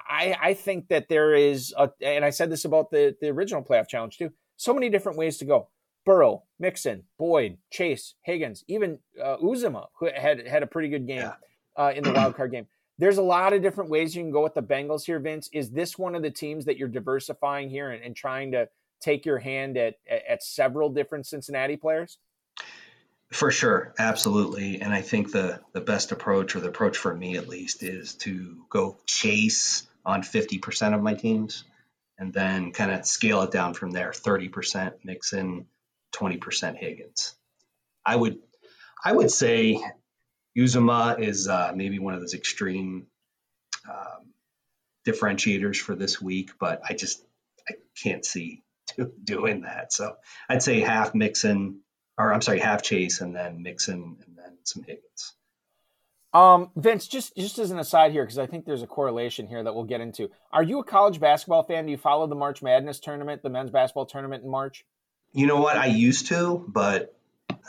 I 0.08 0.36
I 0.42 0.54
think 0.54 0.88
that 0.88 1.08
there 1.08 1.36
is 1.36 1.72
a, 1.78 1.88
and 2.00 2.24
I 2.24 2.30
said 2.30 2.50
this 2.50 2.64
about 2.64 2.90
the 2.90 3.14
the 3.20 3.28
original 3.28 3.62
playoff 3.62 3.86
challenge 3.86 4.18
too. 4.18 4.32
So 4.56 4.74
many 4.74 4.90
different 4.90 5.18
ways 5.18 5.38
to 5.38 5.44
go. 5.44 5.68
Burrow, 6.04 6.42
Mixon, 6.58 7.04
Boyd, 7.16 7.58
Chase, 7.70 8.14
Higgins, 8.22 8.64
even 8.66 8.98
uh, 9.22 9.36
Uzomah, 9.36 9.86
who 10.00 10.10
had 10.12 10.44
had 10.44 10.64
a 10.64 10.66
pretty 10.66 10.88
good 10.88 11.06
game 11.06 11.18
yeah. 11.18 11.34
uh, 11.76 11.92
in 11.94 12.02
the 12.02 12.12
wild 12.12 12.34
card 12.34 12.50
game. 12.50 12.66
There's 12.98 13.18
a 13.18 13.22
lot 13.22 13.52
of 13.52 13.62
different 13.62 13.88
ways 13.88 14.16
you 14.16 14.22
can 14.24 14.32
go 14.32 14.42
with 14.42 14.54
the 14.54 14.64
Bengals 14.64 15.04
here, 15.04 15.20
Vince. 15.20 15.48
Is 15.52 15.70
this 15.70 15.96
one 15.96 16.16
of 16.16 16.22
the 16.22 16.30
teams 16.30 16.64
that 16.64 16.76
you're 16.76 16.88
diversifying 16.88 17.70
here 17.70 17.92
and, 17.92 18.02
and 18.02 18.16
trying 18.16 18.50
to 18.50 18.68
take 19.00 19.24
your 19.24 19.38
hand 19.38 19.76
at, 19.76 19.94
at, 20.10 20.26
at 20.28 20.42
several 20.42 20.90
different 20.90 21.24
Cincinnati 21.24 21.76
players? 21.76 22.18
For 23.32 23.50
sure, 23.50 23.94
absolutely. 23.98 24.82
And 24.82 24.92
I 24.92 25.00
think 25.00 25.32
the 25.32 25.60
the 25.72 25.80
best 25.80 26.12
approach, 26.12 26.54
or 26.54 26.60
the 26.60 26.68
approach 26.68 26.98
for 26.98 27.14
me 27.14 27.36
at 27.36 27.48
least, 27.48 27.82
is 27.82 28.14
to 28.16 28.64
go 28.68 28.98
chase 29.06 29.86
on 30.04 30.22
50% 30.22 30.94
of 30.94 31.02
my 31.02 31.14
teams 31.14 31.64
and 32.18 32.32
then 32.32 32.72
kind 32.72 32.90
of 32.90 33.06
scale 33.06 33.42
it 33.42 33.50
down 33.50 33.74
from 33.74 33.90
there 33.90 34.10
30% 34.10 34.92
Mixon, 35.04 35.66
20% 36.14 36.76
Higgins. 36.76 37.34
I 38.04 38.16
would 38.16 38.38
I 39.04 39.12
would 39.12 39.30
say 39.30 39.82
Uzomah 40.56 41.18
is 41.18 41.48
uh, 41.48 41.72
maybe 41.74 41.98
one 41.98 42.14
of 42.14 42.20
those 42.20 42.34
extreme 42.34 43.06
um, 43.88 44.34
differentiators 45.06 45.76
for 45.76 45.94
this 45.94 46.20
week, 46.20 46.50
but 46.60 46.82
I 46.88 46.92
just 46.92 47.24
I 47.68 47.74
can't 48.00 48.24
see 48.24 48.62
doing 49.24 49.62
that. 49.62 49.92
So 49.92 50.16
I'd 50.48 50.62
say 50.62 50.80
half 50.80 51.14
Mixon, 51.14 51.80
or 52.18 52.32
I'm 52.32 52.42
sorry, 52.42 52.60
half 52.60 52.82
Chase, 52.82 53.20
and 53.20 53.34
then 53.34 53.62
Mixon, 53.62 54.16
and 54.26 54.36
then 54.36 54.58
some 54.64 54.82
Higgins. 54.82 55.34
Um, 56.34 56.70
Vince, 56.76 57.06
just 57.08 57.36
just 57.36 57.58
as 57.58 57.70
an 57.70 57.78
aside 57.78 58.12
here, 58.12 58.24
because 58.24 58.38
I 58.38 58.46
think 58.46 58.64
there's 58.64 58.82
a 58.82 58.86
correlation 58.86 59.46
here 59.46 59.62
that 59.62 59.74
we'll 59.74 59.84
get 59.84 60.00
into. 60.00 60.30
Are 60.50 60.62
you 60.62 60.78
a 60.78 60.84
college 60.84 61.20
basketball 61.20 61.62
fan? 61.62 61.84
Do 61.84 61.90
you 61.90 61.98
follow 61.98 62.26
the 62.26 62.34
March 62.34 62.62
Madness 62.62 63.00
tournament, 63.00 63.42
the 63.42 63.50
men's 63.50 63.70
basketball 63.70 64.06
tournament 64.06 64.42
in 64.42 64.50
March? 64.50 64.84
You 65.34 65.46
know 65.46 65.60
what? 65.60 65.76
I 65.76 65.86
used 65.86 66.28
to, 66.28 66.64
but 66.68 67.14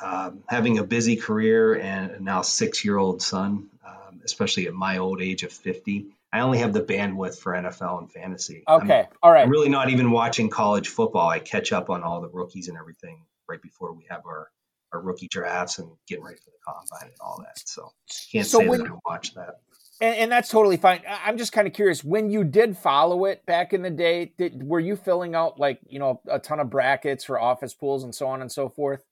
um, 0.01 0.43
having 0.47 0.79
a 0.79 0.84
busy 0.84 1.17
career 1.17 1.75
and 1.75 2.21
now 2.21 2.41
six 2.41 2.86
year 2.86 2.97
old 2.97 3.21
son, 3.21 3.69
um, 3.86 4.21
especially 4.23 4.67
at 4.67 4.73
my 4.73 4.97
old 4.97 5.21
age 5.21 5.43
of 5.43 5.51
50, 5.51 6.08
I 6.32 6.39
only 6.39 6.60
have 6.60 6.73
the 6.73 6.82
bandwidth 6.82 7.38
for 7.39 7.53
NFL 7.53 7.99
and 7.99 8.12
fantasy. 8.12 8.63
Okay. 8.67 8.99
I'm, 9.01 9.17
all 9.21 9.32
right. 9.32 9.43
I'm 9.43 9.49
really 9.49 9.69
not 9.69 9.89
even 9.89 10.12
watching 10.12 10.49
college 10.49 10.88
football. 10.88 11.29
I 11.29 11.39
catch 11.39 11.71
up 11.73 11.89
on 11.89 12.01
all 12.03 12.21
the 12.21 12.29
rookies 12.29 12.69
and 12.69 12.77
everything 12.77 13.23
right 13.47 13.62
before 13.62 13.93
we 13.93 14.06
have 14.10 14.25
our, 14.25 14.49
our 14.91 15.01
rookie 15.01 15.27
drafts 15.27 15.79
and 15.79 15.89
getting 16.08 16.23
ready 16.23 16.38
for 16.38 16.51
the 16.51 16.58
combine 16.65 17.10
and 17.10 17.17
all 17.21 17.39
that. 17.39 17.60
So 17.67 17.91
can't 18.32 18.45
so 18.45 18.60
say 18.60 18.67
when, 18.67 18.79
that 18.82 18.91
I 18.91 18.97
watch 19.06 19.34
that 19.36 19.60
and, 20.01 20.15
and, 20.15 20.32
that's 20.32 20.49
totally 20.49 20.77
fine. 20.77 21.01
I'm 21.08 21.38
just 21.38 21.51
kind 21.53 21.67
of 21.67 21.73
curious 21.73 22.03
when 22.03 22.29
you 22.29 22.43
did 22.43 22.77
follow 22.77 23.25
it 23.25 23.45
back 23.45 23.73
in 23.73 23.82
the 23.84 23.89
day. 23.89 24.34
Did, 24.38 24.63
were 24.67 24.79
you 24.79 24.95
filling 24.95 25.36
out 25.36 25.60
like 25.60 25.79
you 25.88 25.99
know 25.99 26.21
a 26.27 26.39
ton 26.39 26.60
of 26.60 26.69
brackets 26.69 27.23
for 27.23 27.39
office 27.39 27.73
pools 27.73 28.03
and 28.03 28.13
so 28.13 28.27
on 28.27 28.41
and 28.41 28.51
so 28.51 28.69
forth? 28.69 29.03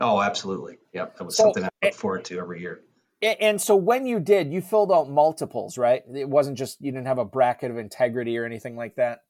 Oh, 0.00 0.20
absolutely. 0.20 0.78
Yep, 0.92 1.16
that 1.16 1.24
was 1.24 1.36
so, 1.36 1.44
something 1.44 1.64
I 1.64 1.68
look 1.82 1.94
forward 1.94 2.24
to 2.26 2.38
every 2.38 2.60
year. 2.60 2.80
And, 3.22 3.40
and 3.40 3.62
so 3.62 3.76
when 3.76 4.06
you 4.06 4.18
did, 4.18 4.52
you 4.52 4.60
filled 4.60 4.92
out 4.92 5.08
multiples, 5.08 5.78
right? 5.78 6.02
It 6.12 6.28
wasn't 6.28 6.58
just 6.58 6.80
you 6.80 6.90
didn't 6.90 7.06
have 7.06 7.18
a 7.18 7.24
bracket 7.24 7.70
of 7.70 7.78
integrity 7.78 8.36
or 8.36 8.44
anything 8.44 8.76
like 8.76 8.96
that. 8.96 9.20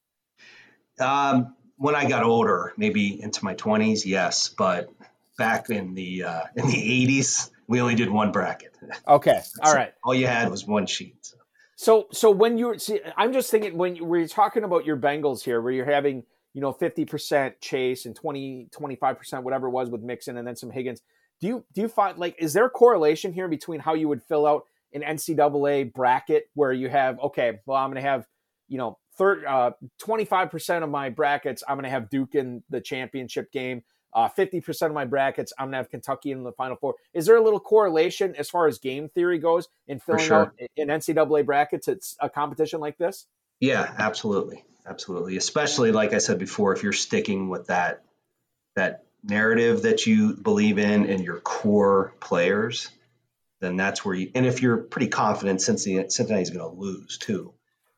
Um, 0.99 1.55
when 1.77 1.95
I 1.95 2.07
got 2.07 2.23
older, 2.23 2.73
maybe 2.77 3.21
into 3.21 3.43
my 3.43 3.55
20s, 3.55 4.05
yes, 4.05 4.49
but 4.49 4.89
back 5.37 5.69
in 5.69 5.93
the 5.93 6.23
uh, 6.23 6.41
in 6.55 6.67
the 6.67 7.07
80s, 7.07 7.49
we 7.67 7.81
only 7.81 7.95
did 7.95 8.09
one 8.09 8.31
bracket. 8.31 8.75
Okay. 9.07 9.41
All 9.61 9.71
so 9.71 9.77
right. 9.77 9.93
All 10.03 10.13
you 10.13 10.27
had 10.27 10.49
was 10.49 10.65
one 10.65 10.85
sheet. 10.85 11.17
So. 11.21 11.37
so, 11.75 12.07
so 12.11 12.31
when 12.31 12.57
you 12.57 12.77
see, 12.79 12.99
I'm 13.17 13.33
just 13.33 13.51
thinking 13.51 13.77
when 13.77 13.95
you, 13.95 14.05
we're 14.05 14.27
talking 14.27 14.63
about 14.63 14.85
your 14.85 14.97
Bengals 14.97 15.43
here, 15.43 15.61
where 15.61 15.73
you're 15.73 15.85
having, 15.91 16.23
you 16.53 16.61
know, 16.61 16.73
50% 16.73 17.53
Chase 17.59 18.05
and 18.05 18.15
20, 18.15 18.69
25%, 18.71 19.43
whatever 19.43 19.67
it 19.67 19.71
was 19.71 19.89
with 19.89 20.01
Mixon 20.01 20.37
and 20.37 20.47
then 20.47 20.55
some 20.55 20.71
Higgins. 20.71 21.01
Do 21.41 21.47
you, 21.47 21.65
do 21.73 21.81
you 21.81 21.89
find 21.89 22.17
like, 22.17 22.35
is 22.39 22.53
there 22.53 22.65
a 22.65 22.69
correlation 22.69 23.33
here 23.33 23.49
between 23.49 23.81
how 23.81 23.93
you 23.93 24.07
would 24.07 24.23
fill 24.23 24.47
out 24.47 24.63
an 24.93 25.01
NCAA 25.01 25.93
bracket 25.93 26.45
where 26.53 26.71
you 26.71 26.87
have, 26.87 27.19
okay, 27.19 27.59
well, 27.65 27.77
I'm 27.77 27.91
going 27.91 28.01
to 28.01 28.09
have, 28.09 28.25
you 28.69 28.77
know, 28.77 28.97
third, 29.17 29.45
uh, 29.45 29.71
25% 30.01 30.83
of 30.83 30.89
my 30.89 31.09
brackets, 31.09 31.63
I'm 31.67 31.75
going 31.75 31.83
to 31.85 31.89
have 31.89 32.09
Duke 32.09 32.35
in 32.35 32.63
the 32.69 32.81
championship 32.81 33.51
game. 33.51 33.83
Uh, 34.13 34.29
50% 34.29 34.85
of 34.87 34.93
my 34.93 35.03
brackets, 35.03 35.51
I'm 35.59 35.65
going 35.65 35.73
to 35.73 35.77
have 35.77 35.89
Kentucky 35.89 36.31
in 36.31 36.43
the 36.43 36.53
Final 36.53 36.77
Four. 36.77 36.95
Is 37.13 37.25
there 37.25 37.35
a 37.35 37.43
little 37.43 37.59
correlation 37.59 38.33
as 38.37 38.49
far 38.49 38.67
as 38.67 38.79
game 38.79 39.09
theory 39.09 39.39
goes 39.39 39.67
in 39.87 39.99
filling 39.99 40.23
sure. 40.23 40.41
out 40.41 40.53
in 40.77 40.87
NCAA 40.87 41.45
brackets? 41.45 41.89
It's 41.89 42.15
a 42.21 42.29
competition 42.29 42.79
like 42.79 42.97
this? 42.97 43.27
Yeah, 43.59 43.93
absolutely. 43.97 44.63
Absolutely. 44.87 45.35
Especially, 45.35 45.91
like 45.91 46.13
I 46.13 46.19
said 46.19 46.39
before, 46.39 46.73
if 46.73 46.83
you're 46.83 46.93
sticking 46.93 47.49
with 47.49 47.67
that, 47.67 48.03
that 48.75 49.03
narrative 49.23 49.81
that 49.81 50.05
you 50.05 50.35
believe 50.35 50.77
in 50.77 51.09
and 51.09 51.23
your 51.23 51.39
core 51.39 52.13
players, 52.19 52.89
then 53.61 53.77
that's 53.77 54.05
where 54.05 54.15
you, 54.15 54.31
and 54.35 54.45
if 54.45 54.61
you're 54.61 54.77
pretty 54.77 55.07
confident 55.07 55.61
Cincinnati, 55.61 56.09
Cincinnati's 56.09 56.51
going 56.51 56.69
to 56.69 56.79
lose 56.79 57.17
too, 57.17 57.53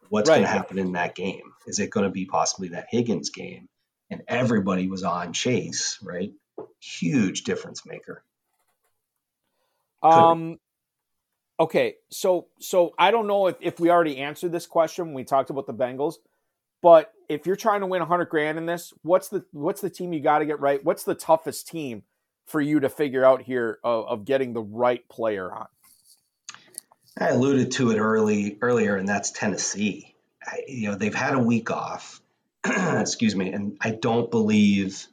what's 0.10 0.30
right. 0.30 0.38
going 0.38 0.48
to 0.48 0.52
happen 0.52 0.78
in 0.80 0.94
that 0.94 1.16
game? 1.16 1.54
Is 1.66 1.80
it 1.80 1.90
going 1.90 2.06
to 2.06 2.12
be 2.12 2.26
possibly 2.26 2.70
that 2.70 2.88
Higgins 2.90 3.30
game? 3.30 3.68
and 4.10 4.24
everybody 4.28 4.88
was 4.88 5.04
on 5.04 5.34
Chase, 5.34 5.98
right? 6.02 6.32
Huge 6.80 7.44
difference 7.44 7.86
maker. 7.86 8.24
um 10.02 10.60
okay, 11.60 11.96
so 12.10 12.48
so 12.60 12.94
I 12.98 13.12
don't 13.12 13.28
know 13.28 13.48
if, 13.48 13.56
if 13.60 13.80
we 13.80 13.90
already 13.90 14.18
answered 14.18 14.52
this 14.52 14.66
question 14.66 15.08
when 15.08 15.14
we 15.14 15.24
talked 15.24 15.50
about 15.50 15.68
the 15.68 15.74
Bengals, 15.74 16.16
but 16.82 17.12
if 17.30 17.46
you're 17.46 17.56
trying 17.56 17.82
to 17.82 17.88
win 17.88 18.00
100 18.00 18.26
grand 18.26 18.58
in 18.58 18.66
this, 18.66 18.94
what's 19.02 19.30
the 19.30 19.44
what's 19.52 19.82
the 19.82 19.90
team 19.90 20.14
you 20.14 20.22
got 20.22 20.40
to 20.40 20.46
get 20.46 20.60
right? 20.60 20.84
What's 20.84 21.04
the 21.04 21.16
toughest 21.16 21.68
team 21.68 22.04
for 22.46 22.62
you 22.62 22.80
to 22.80 22.90
figure 22.90 23.26
out 23.26 23.42
here 23.42 23.80
of, 23.84 24.06
of 24.06 24.26
getting 24.26 24.54
the 24.54 24.62
right 24.62 25.08
player 25.10 25.52
on? 25.52 25.68
I 27.20 27.30
alluded 27.30 27.72
to 27.74 27.92
it 27.92 27.98
early 27.98 28.58
earlier, 28.62 28.96
and 28.96 29.08
that's 29.08 29.32
Tennessee. 29.32 30.16
I, 30.46 30.64
you 30.68 30.90
know, 30.90 30.96
they've 30.96 31.14
had 31.14 31.34
a 31.34 31.40
week 31.40 31.72
off. 31.72 32.22
excuse 32.66 33.36
me, 33.36 33.52
and 33.52 33.78
I 33.82 33.92
don't 33.92 34.30
believe 34.30 35.08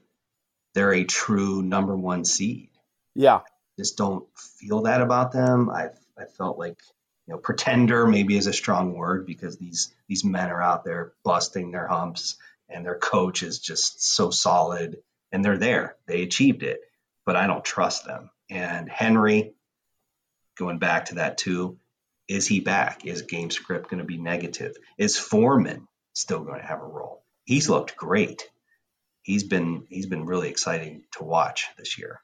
they're 0.75 0.93
a 0.93 1.05
true 1.05 1.63
number 1.63 1.97
one 1.97 2.25
seed. 2.25 2.71
Yeah, 3.15 3.41
just 3.79 3.97
don't 3.97 4.27
feel 4.37 4.83
that 4.83 5.01
about 5.01 5.33
them. 5.33 5.71
I 5.71 5.91
I 6.19 6.25
felt 6.25 6.59
like 6.59 6.81
you 7.27 7.35
know 7.35 7.39
pretender 7.39 8.07
maybe 8.07 8.37
is 8.37 8.47
a 8.47 8.53
strong 8.53 8.95
word 8.95 9.27
because 9.27 9.57
these 9.57 9.95
these 10.09 10.25
men 10.25 10.51
are 10.51 10.63
out 10.63 10.85
there 10.85 11.13
busting 11.25 11.71
their 11.71 11.87
humps 11.87 12.37
and 12.69 12.85
their 12.85 12.99
coach 12.99 13.43
is 13.43 13.59
just 13.59 14.03
so 14.05 14.31
solid 14.31 14.99
and 15.33 15.45
they're 15.45 15.59
there. 15.59 15.97
They 16.07 16.23
achieved 16.23 16.63
it, 16.63 16.81
but 17.25 17.37
I 17.37 17.47
don't 17.47 17.65
trust 17.65 18.05
them. 18.05 18.31
And 18.51 18.89
Henry, 18.89 19.55
going 20.57 20.79
back 20.79 21.07
to 21.07 21.17
that 21.17 21.39
too, 21.39 21.79
is 22.29 22.47
he 22.47 22.61
back? 22.61 23.05
Is 23.05 23.23
game 23.23 23.51
script 23.51 23.91
going 23.91 23.99
to 23.99 24.07
be 24.07 24.19
negative? 24.19 24.77
Is 24.99 25.19
Foreman 25.19 25.87
still 26.15 26.41
going 26.41 26.61
to 26.61 26.67
have 26.67 26.81
a 26.81 26.87
role? 26.87 27.23
He's 27.45 27.69
looked 27.69 27.97
great. 27.97 28.49
He's 29.23 29.45
been 29.45 29.87
he's 29.89 30.07
been 30.07 30.27
really 30.27 30.49
exciting 30.51 31.05
to 31.13 31.25
watch 31.25 31.69
this 31.79 31.99
year. 31.99 32.21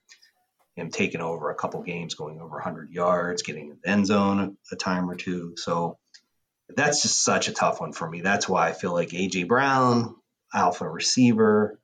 Him 0.77 0.91
taking 0.91 1.21
over 1.21 1.51
a 1.51 1.55
couple 1.55 1.83
games, 1.83 2.15
going 2.15 2.41
over 2.41 2.57
100 2.57 2.91
yards, 2.91 3.43
getting 3.43 3.71
in 3.71 3.79
the 3.83 3.89
end 3.89 4.07
zone 4.07 4.57
a 4.71 4.77
time 4.77 5.11
or 5.11 5.17
two. 5.17 5.55
So 5.57 5.99
that's 6.69 7.03
just 7.03 7.23
such 7.23 7.49
a 7.49 7.53
tough 7.53 7.81
one 7.81 7.93
for 7.93 8.09
me. 8.09 8.21
That's 8.21 8.49
why 8.49 8.69
I 8.69 8.73
feel 8.73 8.93
like 8.93 9.11
AJ 9.11 9.49
Brown, 9.49 10.15
alpha 10.55 10.89
receiver, 10.89 11.79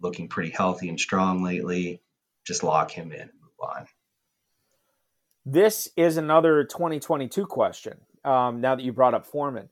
looking 0.00 0.28
pretty 0.28 0.50
healthy 0.50 0.88
and 0.88 1.00
strong 1.00 1.42
lately. 1.42 2.00
Just 2.44 2.62
lock 2.62 2.90
him 2.90 3.12
in 3.12 3.20
and 3.20 3.30
move 3.40 3.60
on. 3.60 3.86
This 5.44 5.88
is 5.96 6.16
another 6.16 6.62
2022 6.62 7.46
question. 7.46 7.98
Um, 8.24 8.60
now 8.60 8.76
that 8.76 8.84
you 8.84 8.92
brought 8.92 9.14
up 9.14 9.26
Foreman, 9.26 9.70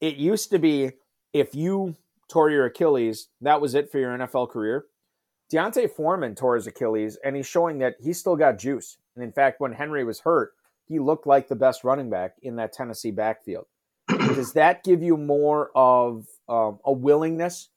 it 0.00 0.16
used 0.16 0.50
to 0.50 0.58
be 0.58 0.92
if 1.32 1.54
you 1.54 1.94
tore 2.28 2.50
your 2.50 2.66
Achilles, 2.66 3.28
that 3.40 3.60
was 3.60 3.76
it 3.76 3.90
for 3.90 4.00
your 4.00 4.18
NFL 4.18 4.50
career. 4.50 4.86
D'Onta 5.48 5.88
Foreman 5.88 6.34
tore 6.34 6.56
his 6.56 6.66
Achilles, 6.66 7.18
and 7.24 7.36
he's 7.36 7.46
showing 7.46 7.78
that 7.78 7.96
he's 8.00 8.18
still 8.18 8.34
got 8.34 8.58
juice. 8.58 8.96
And 9.14 9.22
in 9.22 9.32
fact, 9.32 9.60
when 9.60 9.72
Henry 9.72 10.02
was 10.02 10.20
hurt, 10.20 10.54
he 10.88 10.98
looked 10.98 11.26
like 11.26 11.46
the 11.46 11.54
best 11.54 11.84
running 11.84 12.10
back 12.10 12.34
in 12.42 12.56
that 12.56 12.72
Tennessee 12.72 13.10
backfield. 13.12 13.66
Does 14.08 14.54
that 14.54 14.82
give 14.82 15.02
you 15.02 15.16
more 15.16 15.70
of 15.76 16.26
um, 16.48 16.80
a 16.84 16.92
willingness 16.92 17.68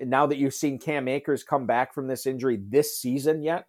now 0.00 0.26
that 0.26 0.38
you've 0.38 0.54
seen 0.54 0.78
Cam 0.78 1.08
Akers 1.08 1.42
come 1.42 1.66
back 1.66 1.92
from 1.92 2.06
this 2.06 2.24
injury 2.24 2.56
this 2.56 2.98
season 2.98 3.42
yet? 3.42 3.66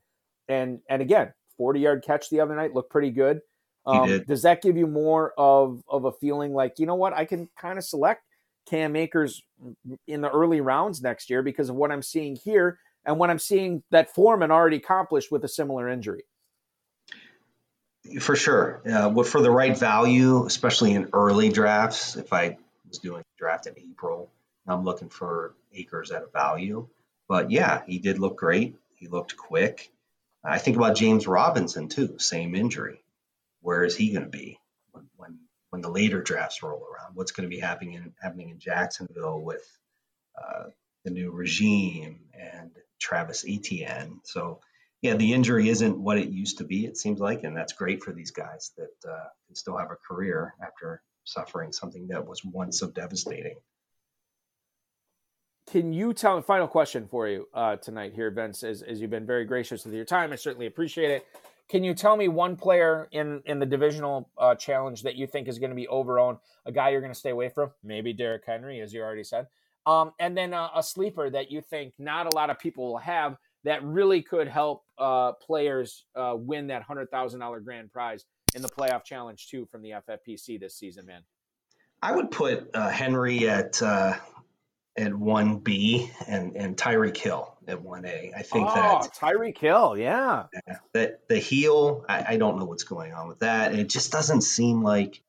And 0.48 0.80
and 0.88 1.02
again, 1.02 1.34
40 1.58 1.80
yard 1.80 2.04
catch 2.06 2.30
the 2.30 2.40
other 2.40 2.56
night 2.56 2.74
looked 2.74 2.92
pretty 2.92 3.12
good. 3.12 3.42
Um, 3.88 4.24
does 4.28 4.42
that 4.42 4.64
give 4.64 4.78
you 4.78 4.88
more 4.88 5.34
of 5.38 5.84
of 5.88 6.06
a 6.06 6.12
feeling 6.12 6.54
like 6.54 6.80
you 6.80 6.88
know 6.88 6.96
what 6.96 7.14
I 7.14 7.26
can 7.26 7.50
kind 7.56 7.78
of 7.78 7.84
select 7.84 8.24
Cam 8.66 8.96
Akers 8.96 9.44
in 10.08 10.22
the 10.22 10.30
early 10.30 10.60
rounds 10.62 11.02
next 11.02 11.30
year 11.30 11.44
because 11.44 11.70
of 11.70 11.76
what 11.76 11.92
I'm 11.92 12.02
seeing 12.02 12.36
here 12.36 12.80
and 13.06 13.20
what 13.20 13.30
I'm 13.30 13.40
seeing 13.40 13.84
that 13.92 14.14
Foreman 14.14 14.52
already 14.52 14.78
accomplished 14.78 15.32
with 15.32 15.44
a 15.44 15.48
similar 15.48 15.88
injury? 15.88 16.24
For 18.20 18.36
sure. 18.36 18.82
Uh, 18.90 19.24
for 19.24 19.42
the 19.42 19.52
right 19.52 19.78
value, 19.78 20.46
especially 20.46 20.94
in 20.94 21.10
early 21.14 21.50
drafts, 21.50 22.16
if 22.16 22.34
I 22.34 22.58
was 22.88 23.00
doing 23.00 23.22
a 23.22 23.40
draft 23.40 23.68
in 23.68 23.74
April, 23.78 24.30
I'm 24.68 24.84
looking 24.84 25.10
for 25.10 25.56
Akers 25.74 26.12
at 26.12 26.24
a 26.24 26.28
value. 26.28 26.88
But 27.28 27.50
yeah, 27.50 27.82
he 27.88 28.00
did 28.00 28.20
look 28.20 28.38
great. 28.38 28.76
He 28.96 29.08
looked 29.08 29.36
quick. 29.38 29.92
I 30.48 30.60
think 30.60 30.78
about 30.78 30.96
James 30.96 31.28
Robinson 31.28 31.90
too, 31.90 32.20
same 32.20 32.56
injury. 32.56 33.02
Where 33.62 33.84
is 33.84 33.96
he 33.96 34.12
going 34.12 34.26
to 34.26 34.30
be 34.30 34.60
when, 34.92 35.08
when, 35.16 35.40
when 35.70 35.82
the 35.82 35.90
later 35.90 36.22
drafts 36.22 36.62
roll 36.62 36.86
around? 36.86 37.16
What's 37.16 37.32
going 37.32 37.50
to 37.50 37.56
be 37.56 37.60
happening 37.60 37.94
in, 37.94 38.14
happening 38.22 38.50
in 38.50 38.60
Jacksonville 38.60 39.42
with 39.42 39.66
uh, 40.38 40.66
the 41.04 41.12
new 41.12 41.32
regime 41.32 42.20
and 42.34 42.72
Travis 43.00 43.44
Etienne? 43.48 44.22
So 44.24 44.62
yeah, 45.02 45.16
the 45.16 45.34
injury 45.34 45.70
isn't 45.70 46.00
what 46.00 46.18
it 46.18 46.30
used 46.30 46.60
to 46.60 46.64
be. 46.64 46.86
It 46.86 46.98
seems 46.98 47.20
like, 47.20 47.44
and 47.44 47.56
that's 47.56 47.74
great 47.74 48.04
for 48.04 48.12
these 48.12 48.32
guys 48.32 48.72
that 48.78 49.10
uh, 49.10 49.28
can 49.48 49.56
still 49.56 49.78
have 49.78 49.92
a 49.92 49.96
career 49.96 50.54
after 50.62 51.02
suffering 51.24 51.72
something 51.72 52.08
that 52.08 52.28
was 52.28 52.44
once 52.44 52.80
so 52.80 52.88
devastating. 52.88 53.58
Can 55.72 55.94
you 55.94 56.14
tell? 56.14 56.40
Final 56.42 56.68
question 56.68 57.08
for 57.08 57.28
you 57.28 57.48
uh, 57.54 57.76
tonight 57.78 58.14
here, 58.14 58.30
Vince. 58.30 58.64
As, 58.64 58.84
as 58.84 59.02
you've 59.02 59.10
been 59.10 59.26
very 59.26 59.46
gracious 59.46 59.84
with 59.84 59.96
your 59.96 60.06
time, 60.06 60.32
I 60.32 60.36
certainly 60.36 60.68
appreciate 60.68 61.10
it. 61.10 61.26
Can 61.68 61.84
you 61.84 61.96
tell 61.96 62.16
me 62.16 62.28
one 62.28 62.56
player 62.56 63.08
in 63.12 63.42
in 63.46 63.58
the 63.58 63.66
divisional 63.66 64.30
uh, 64.38 64.54
challenge 64.54 65.02
that 65.04 65.16
you 65.16 65.26
think 65.26 65.48
is 65.48 65.58
going 65.58 65.72
to 65.72 65.76
be 65.76 65.88
overowned? 65.88 66.40
A 66.68 66.72
guy 66.72 66.90
you're 66.90 67.02
going 67.02 67.14
to 67.14 67.20
stay 67.20 67.32
away 67.32 67.50
from? 67.50 67.72
Maybe 67.84 68.14
Derrick 68.14 68.44
Henry, 68.46 68.80
as 68.82 68.94
you 68.94 69.02
already 69.02 69.24
said. 69.24 69.48
Um, 69.88 70.14
and 70.20 70.38
then 70.38 70.54
uh, 70.54 70.70
a 70.76 70.84
sleeper 70.84 71.30
that 71.32 71.52
you 71.52 71.62
think 71.62 71.94
not 71.98 72.28
a 72.28 72.36
lot 72.36 72.52
of 72.52 72.60
people 72.60 72.88
will 72.92 72.98
have 73.00 73.38
that 73.64 73.84
really 73.84 74.22
could 74.22 74.48
help 74.48 74.84
uh, 75.00 75.32
players 75.34 76.06
uh, 76.16 76.36
win 76.38 76.68
that 76.68 76.84
hundred 76.84 77.10
thousand 77.10 77.40
dollar 77.40 77.60
grand 77.60 77.92
prize 77.92 78.26
in 78.54 78.62
the 78.62 78.70
playoff 78.70 79.04
challenge 79.04 79.48
too 79.48 79.66
from 79.66 79.82
the 79.82 79.92
FFPC 80.08 80.60
this 80.60 80.76
season, 80.76 81.08
man. 81.08 81.24
I 82.04 82.12
would 82.12 82.30
put 82.30 82.70
uh, 82.76 82.90
Henry 82.90 83.50
at 83.50 83.82
at 84.98 85.14
one 85.14 85.60
B 85.60 86.10
and 86.28 86.56
and 86.56 86.78
Tyreek 86.78 87.18
Hill 87.18 87.54
at 87.68 87.82
one 87.82 88.06
A. 88.06 88.32
I 88.36 88.42
think 88.44 88.68
oh, 88.70 88.76
that 88.76 89.14
Tyreek 89.14 89.58
Hill, 89.58 89.98
yeah. 89.98 90.46
yeah. 90.54 90.78
That 90.94 91.28
the 91.28 91.38
heel, 91.38 92.06
I, 92.08 92.34
I, 92.34 92.38
don't 92.38 92.58
know 92.58 92.66
what's 92.66 92.84
going 92.84 93.14
on 93.14 93.28
with 93.28 93.40
that, 93.40 93.72
and 93.72 93.80
it 93.80 93.90
just 93.90 94.12
doesn't 94.12 94.42
seem 94.42 94.84
like 94.84 95.22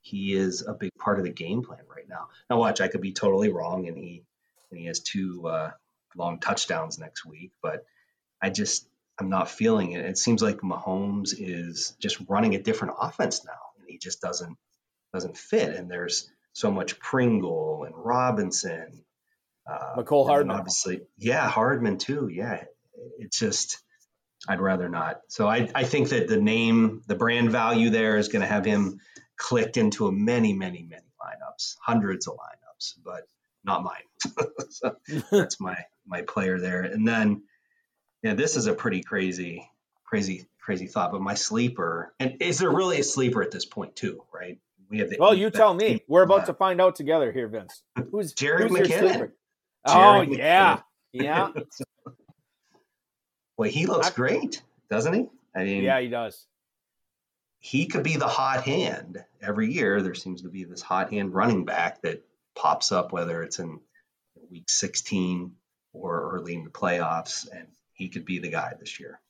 he 0.00 0.34
is 0.34 0.62
a 0.66 0.72
big 0.72 0.92
part 0.98 1.18
of 1.18 1.24
the 1.24 1.30
game 1.30 1.62
plan 1.62 1.80
right 1.94 2.08
now. 2.08 2.28
Now, 2.48 2.58
watch, 2.58 2.80
I 2.80 2.88
could 2.88 3.00
be 3.00 3.12
totally 3.12 3.50
wrong, 3.50 3.86
and 3.86 3.96
he 3.96 4.24
and 4.70 4.80
he 4.80 4.86
has 4.86 5.00
two 5.00 5.46
uh, 5.46 5.70
long 6.16 6.38
touchdowns 6.38 6.98
next 6.98 7.24
week, 7.24 7.52
but 7.62 7.84
I 8.40 8.50
just 8.50 8.86
I'm 9.18 9.28
not 9.28 9.50
feeling 9.50 9.92
it. 9.92 10.04
It 10.04 10.18
seems 10.18 10.42
like 10.42 10.58
Mahomes 10.58 11.34
is 11.36 11.94
just 12.00 12.18
running 12.28 12.54
a 12.54 12.62
different 12.62 12.94
offense 12.98 13.44
now, 13.44 13.52
and 13.78 13.88
he 13.88 13.98
just 13.98 14.20
doesn't 14.20 14.56
doesn't 15.12 15.36
fit. 15.36 15.76
And 15.76 15.90
there's 15.90 16.30
so 16.52 16.70
much 16.70 16.98
Pringle 16.98 17.84
and 17.84 17.94
Robinson. 17.96 19.04
Uh, 19.66 19.96
Mecole 19.96 20.26
Hardman. 20.26 20.56
Obviously, 20.56 21.02
yeah, 21.16 21.48
Hardman 21.48 21.98
too. 21.98 22.28
Yeah, 22.32 22.64
it's 23.18 23.38
just 23.38 23.82
I'd 24.48 24.60
rather 24.60 24.88
not. 24.88 25.20
So 25.28 25.46
I, 25.46 25.68
I 25.74 25.84
think 25.84 26.08
that 26.08 26.28
the 26.28 26.40
name, 26.40 27.02
the 27.06 27.14
brand 27.14 27.50
value 27.50 27.90
there 27.90 28.16
is 28.16 28.28
going 28.28 28.42
to 28.42 28.48
have 28.48 28.64
him 28.64 29.00
clicked 29.36 29.76
into 29.76 30.06
a 30.06 30.12
many, 30.12 30.52
many, 30.52 30.82
many 30.82 31.06
lineups, 31.22 31.76
hundreds 31.80 32.26
of 32.26 32.34
lineups, 32.34 32.94
but 33.04 33.22
not 33.64 33.84
mine. 33.84 34.46
so 34.70 34.96
that's 35.30 35.60
my 35.60 35.76
my 36.06 36.22
player 36.22 36.58
there. 36.58 36.82
And 36.82 37.06
then, 37.06 37.42
yeah, 38.22 38.34
this 38.34 38.56
is 38.56 38.66
a 38.66 38.74
pretty 38.74 39.02
crazy, 39.02 39.68
crazy, 40.04 40.46
crazy 40.60 40.86
thought. 40.88 41.12
But 41.12 41.20
my 41.20 41.34
sleeper, 41.34 42.12
and 42.18 42.42
is 42.42 42.58
there 42.58 42.70
really 42.70 42.98
a 42.98 43.04
sleeper 43.04 43.42
at 43.42 43.52
this 43.52 43.64
point 43.64 43.94
too? 43.94 44.24
Right? 44.34 44.58
We 44.92 44.98
have 44.98 45.08
the 45.08 45.16
well, 45.18 45.32
you 45.34 45.48
tell 45.48 45.72
me. 45.72 46.04
We're 46.06 46.22
about 46.22 46.44
to 46.46 46.52
find 46.54 46.78
out 46.78 46.96
together 46.96 47.32
here, 47.32 47.48
Vince. 47.48 47.82
Who's 48.10 48.34
Jerick 48.34 48.68
who's 48.68 48.86
McKinnon? 48.86 49.32
Oh 49.86 50.20
yeah, 50.20 50.80
yeah. 51.14 51.48
well, 53.56 53.70
he 53.70 53.86
looks 53.86 54.10
great, 54.10 54.62
doesn't 54.90 55.14
he? 55.14 55.28
I 55.56 55.64
mean, 55.64 55.82
yeah, 55.82 55.98
he 55.98 56.08
does. 56.08 56.46
He 57.58 57.86
could 57.86 58.02
be 58.02 58.16
the 58.16 58.28
hot 58.28 58.64
hand 58.64 59.24
every 59.40 59.72
year. 59.72 60.02
There 60.02 60.12
seems 60.12 60.42
to 60.42 60.50
be 60.50 60.64
this 60.64 60.82
hot 60.82 61.10
hand 61.10 61.32
running 61.32 61.64
back 61.64 62.02
that 62.02 62.22
pops 62.54 62.92
up, 62.92 63.12
whether 63.12 63.42
it's 63.42 63.60
in 63.60 63.80
week 64.50 64.68
16 64.68 65.52
or 65.94 66.34
early 66.34 66.54
in 66.54 66.64
the 66.64 66.70
playoffs, 66.70 67.48
and 67.50 67.66
he 67.94 68.10
could 68.10 68.26
be 68.26 68.40
the 68.40 68.50
guy 68.50 68.74
this 68.78 69.00
year. 69.00 69.21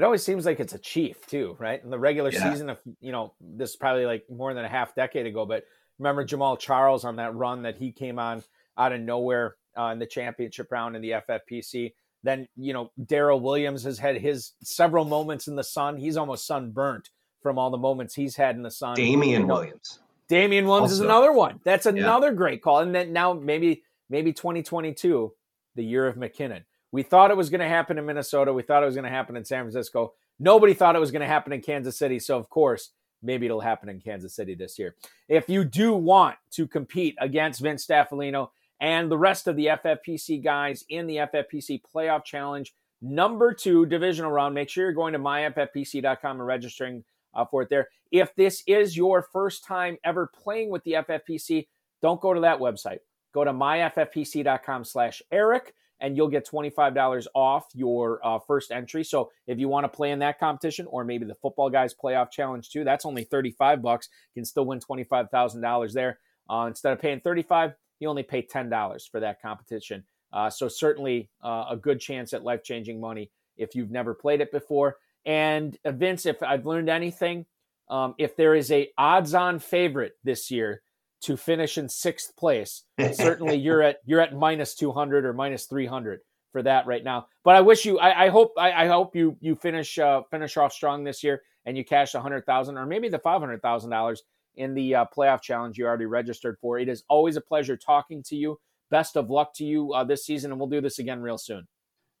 It 0.00 0.04
always 0.04 0.22
seems 0.22 0.46
like 0.46 0.60
it's 0.60 0.72
a 0.72 0.78
chief 0.78 1.26
too, 1.26 1.56
right? 1.58 1.84
In 1.84 1.90
the 1.90 1.98
regular 1.98 2.30
yeah. 2.30 2.50
season 2.50 2.70
of 2.70 2.78
you 3.02 3.12
know, 3.12 3.34
this 3.38 3.70
is 3.70 3.76
probably 3.76 4.06
like 4.06 4.24
more 4.30 4.54
than 4.54 4.64
a 4.64 4.68
half 4.68 4.94
decade 4.94 5.26
ago, 5.26 5.44
but 5.44 5.64
remember 5.98 6.24
Jamaal 6.24 6.58
Charles 6.58 7.04
on 7.04 7.16
that 7.16 7.34
run 7.34 7.64
that 7.64 7.76
he 7.76 7.92
came 7.92 8.18
on 8.18 8.42
out 8.78 8.92
of 8.92 9.00
nowhere 9.02 9.56
uh, 9.78 9.88
in 9.88 9.98
the 9.98 10.06
championship 10.06 10.72
round 10.72 10.96
in 10.96 11.02
the 11.02 11.10
FFPC. 11.28 11.92
Then 12.22 12.48
you 12.56 12.72
know 12.72 12.90
Darrel 13.04 13.40
Williams 13.40 13.84
has 13.84 13.98
had 13.98 14.16
his 14.16 14.52
several 14.62 15.04
moments 15.04 15.48
in 15.48 15.54
the 15.54 15.62
sun. 15.62 15.98
He's 15.98 16.16
almost 16.16 16.46
sunburnt 16.46 17.10
from 17.42 17.58
all 17.58 17.68
the 17.68 17.76
moments 17.76 18.14
he's 18.14 18.36
had 18.36 18.56
in 18.56 18.62
the 18.62 18.70
sun. 18.70 18.96
Damien 18.96 19.42
you 19.42 19.46
know, 19.46 19.54
Williams. 19.54 19.98
Damien 20.28 20.66
Williams 20.66 20.92
also. 20.92 20.94
is 20.94 21.00
another 21.00 21.32
one. 21.32 21.60
That's 21.62 21.84
another 21.84 22.28
yeah. 22.28 22.34
great 22.34 22.62
call. 22.62 22.78
And 22.78 22.94
then 22.94 23.12
now 23.12 23.34
maybe 23.34 23.82
maybe 24.08 24.32
2022, 24.32 25.30
the 25.74 25.84
year 25.84 26.06
of 26.06 26.16
McKinnon. 26.16 26.62
We 26.92 27.02
thought 27.02 27.30
it 27.30 27.36
was 27.36 27.50
going 27.50 27.60
to 27.60 27.68
happen 27.68 27.98
in 27.98 28.06
Minnesota. 28.06 28.52
We 28.52 28.62
thought 28.62 28.82
it 28.82 28.86
was 28.86 28.94
going 28.94 29.04
to 29.04 29.10
happen 29.10 29.36
in 29.36 29.44
San 29.44 29.62
Francisco. 29.62 30.14
Nobody 30.38 30.74
thought 30.74 30.96
it 30.96 31.00
was 31.00 31.10
going 31.10 31.20
to 31.20 31.26
happen 31.26 31.52
in 31.52 31.60
Kansas 31.60 31.98
City. 31.98 32.18
So, 32.18 32.36
of 32.36 32.48
course, 32.48 32.90
maybe 33.22 33.46
it'll 33.46 33.60
happen 33.60 33.88
in 33.88 34.00
Kansas 34.00 34.34
City 34.34 34.54
this 34.54 34.78
year. 34.78 34.96
If 35.28 35.48
you 35.48 35.64
do 35.64 35.94
want 35.94 36.36
to 36.52 36.66
compete 36.66 37.16
against 37.20 37.60
Vince 37.60 37.86
Staffilino 37.86 38.50
and 38.80 39.10
the 39.10 39.18
rest 39.18 39.46
of 39.46 39.56
the 39.56 39.66
FFPC 39.66 40.42
guys 40.42 40.84
in 40.88 41.06
the 41.06 41.16
FFPC 41.16 41.82
Playoff 41.82 42.24
Challenge, 42.24 42.72
number 43.02 43.52
two 43.52 43.86
divisional 43.86 44.32
round, 44.32 44.54
make 44.54 44.68
sure 44.68 44.84
you're 44.84 44.92
going 44.92 45.12
to 45.12 45.18
myffpc.com 45.18 46.38
and 46.38 46.46
registering 46.46 47.04
uh, 47.34 47.44
for 47.44 47.62
it 47.62 47.68
there. 47.68 47.88
If 48.10 48.34
this 48.34 48.62
is 48.66 48.96
your 48.96 49.22
first 49.22 49.64
time 49.64 49.98
ever 50.04 50.26
playing 50.26 50.70
with 50.70 50.82
the 50.84 50.92
FFPC, 50.92 51.68
don't 52.02 52.20
go 52.20 52.34
to 52.34 52.40
that 52.40 52.58
website. 52.58 52.98
Go 53.32 53.44
to 53.44 53.52
myffpc.com 53.52 54.84
slash 54.84 55.22
Eric 55.30 55.74
and 56.00 56.16
you'll 56.16 56.28
get 56.28 56.48
$25 56.48 57.26
off 57.34 57.66
your 57.74 58.20
uh, 58.24 58.38
first 58.46 58.70
entry. 58.70 59.04
So 59.04 59.30
if 59.46 59.58
you 59.58 59.68
want 59.68 59.84
to 59.84 59.88
play 59.88 60.10
in 60.10 60.18
that 60.20 60.38
competition 60.38 60.86
or 60.86 61.04
maybe 61.04 61.24
the 61.24 61.36
Footballguys 61.44 61.92
playoff 62.02 62.30
challenge 62.30 62.70
too, 62.70 62.84
that's 62.84 63.04
only 63.04 63.24
35 63.24 63.82
bucks. 63.82 64.08
You 64.34 64.40
can 64.40 64.44
still 64.44 64.64
win 64.64 64.80
$25,000 64.80 65.92
there. 65.92 66.18
Uh, 66.48 66.66
instead 66.68 66.92
of 66.92 67.00
paying 67.00 67.20
35, 67.20 67.74
you 68.00 68.08
only 68.08 68.22
pay 68.22 68.42
$10 68.42 69.10
for 69.10 69.20
that 69.20 69.40
competition. 69.40 70.04
Uh, 70.32 70.48
so 70.48 70.68
certainly 70.68 71.28
uh, 71.42 71.66
a 71.70 71.76
good 71.76 72.00
chance 72.00 72.32
at 72.32 72.44
life-changing 72.44 73.00
money 73.00 73.30
if 73.56 73.74
you've 73.74 73.90
never 73.90 74.14
played 74.14 74.40
it 74.40 74.50
before. 74.50 74.96
And 75.26 75.76
uh, 75.84 75.92
Vince, 75.92 76.24
if 76.26 76.42
I've 76.42 76.66
learned 76.66 76.88
anything, 76.88 77.46
um, 77.88 78.14
if 78.18 78.36
there 78.36 78.54
is 78.54 78.70
a 78.70 78.88
odds-on 78.96 79.58
favorite 79.58 80.16
this 80.24 80.50
year 80.50 80.82
to 81.22 81.36
finish 81.36 81.78
in 81.78 81.88
sixth 81.88 82.36
place. 82.36 82.84
Certainly, 83.12 83.56
you're 83.56 83.82
at 83.82 83.98
you're 84.04 84.20
at 84.20 84.34
minus 84.34 84.74
two 84.74 84.92
hundred 84.92 85.24
or 85.24 85.32
minus 85.32 85.66
three 85.66 85.86
hundred 85.86 86.20
for 86.52 86.62
that 86.62 86.86
right 86.86 87.04
now. 87.04 87.26
But 87.44 87.56
I 87.56 87.60
wish 87.60 87.84
you, 87.84 87.98
I, 87.98 88.26
I 88.26 88.28
hope, 88.28 88.52
I, 88.58 88.72
I, 88.72 88.86
hope 88.88 89.14
you 89.14 89.36
you 89.40 89.54
finish 89.54 89.98
uh, 89.98 90.22
finish 90.30 90.56
off 90.56 90.72
strong 90.72 91.04
this 91.04 91.22
year 91.22 91.42
and 91.64 91.76
you 91.76 91.84
cash 91.84 92.14
a 92.14 92.20
hundred 92.20 92.44
thousand 92.44 92.76
or 92.76 92.86
maybe 92.86 93.08
the 93.08 93.18
five 93.18 93.40
hundred 93.40 93.62
thousand 93.62 93.90
dollars 93.90 94.22
in 94.56 94.74
the 94.74 94.94
uh, 94.94 95.04
playoff 95.16 95.42
challenge 95.42 95.78
you 95.78 95.86
already 95.86 96.06
registered 96.06 96.58
for. 96.60 96.78
It 96.78 96.88
is 96.88 97.04
always 97.08 97.36
a 97.36 97.40
pleasure 97.40 97.76
talking 97.76 98.22
to 98.24 98.36
you. 98.36 98.58
Best 98.90 99.16
of 99.16 99.30
luck 99.30 99.54
to 99.54 99.64
you 99.64 99.92
uh, 99.92 100.02
this 100.02 100.26
season, 100.26 100.50
and 100.50 100.58
we'll 100.58 100.68
do 100.68 100.80
this 100.80 100.98
again 100.98 101.20
real 101.20 101.38
soon. 101.38 101.68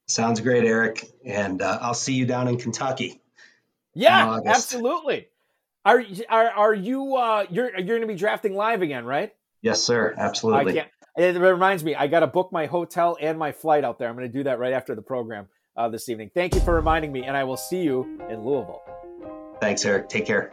Sounds 0.06 0.40
great, 0.40 0.64
Eric. 0.64 1.04
And 1.24 1.62
uh, 1.62 1.78
I'll 1.80 1.94
see 1.94 2.14
you 2.14 2.26
down 2.26 2.46
in 2.46 2.58
Kentucky. 2.58 3.20
Yeah, 3.94 4.38
absolutely. 4.46 5.28
Are 5.84 6.02
are 6.28 6.50
are 6.50 6.74
you 6.74 7.16
uh 7.16 7.46
you're 7.50 7.70
you're 7.76 7.86
going 7.86 8.02
to 8.02 8.06
be 8.06 8.14
drafting 8.14 8.54
live 8.54 8.82
again, 8.82 9.04
right? 9.04 9.32
Yes, 9.62 9.82
sir. 9.82 10.14
Absolutely. 10.16 10.72
I 10.72 10.74
can't. 10.74 10.88
It 11.16 11.38
reminds 11.38 11.82
me, 11.82 11.94
I 11.94 12.06
got 12.06 12.20
to 12.20 12.26
book 12.26 12.50
my 12.52 12.66
hotel 12.66 13.16
and 13.20 13.38
my 13.38 13.52
flight 13.52 13.84
out 13.84 13.98
there. 13.98 14.08
I'm 14.08 14.14
going 14.14 14.30
to 14.30 14.32
do 14.32 14.44
that 14.44 14.58
right 14.58 14.72
after 14.72 14.94
the 14.94 15.02
program 15.02 15.48
uh, 15.76 15.88
this 15.88 16.08
evening. 16.08 16.30
Thank 16.32 16.54
you 16.54 16.60
for 16.60 16.74
reminding 16.74 17.12
me, 17.12 17.24
and 17.24 17.36
I 17.36 17.44
will 17.44 17.56
see 17.56 17.82
you 17.82 18.20
in 18.30 18.44
Louisville. 18.44 18.80
Thanks, 19.60 19.84
Eric. 19.84 20.08
Take 20.08 20.26
care. 20.26 20.52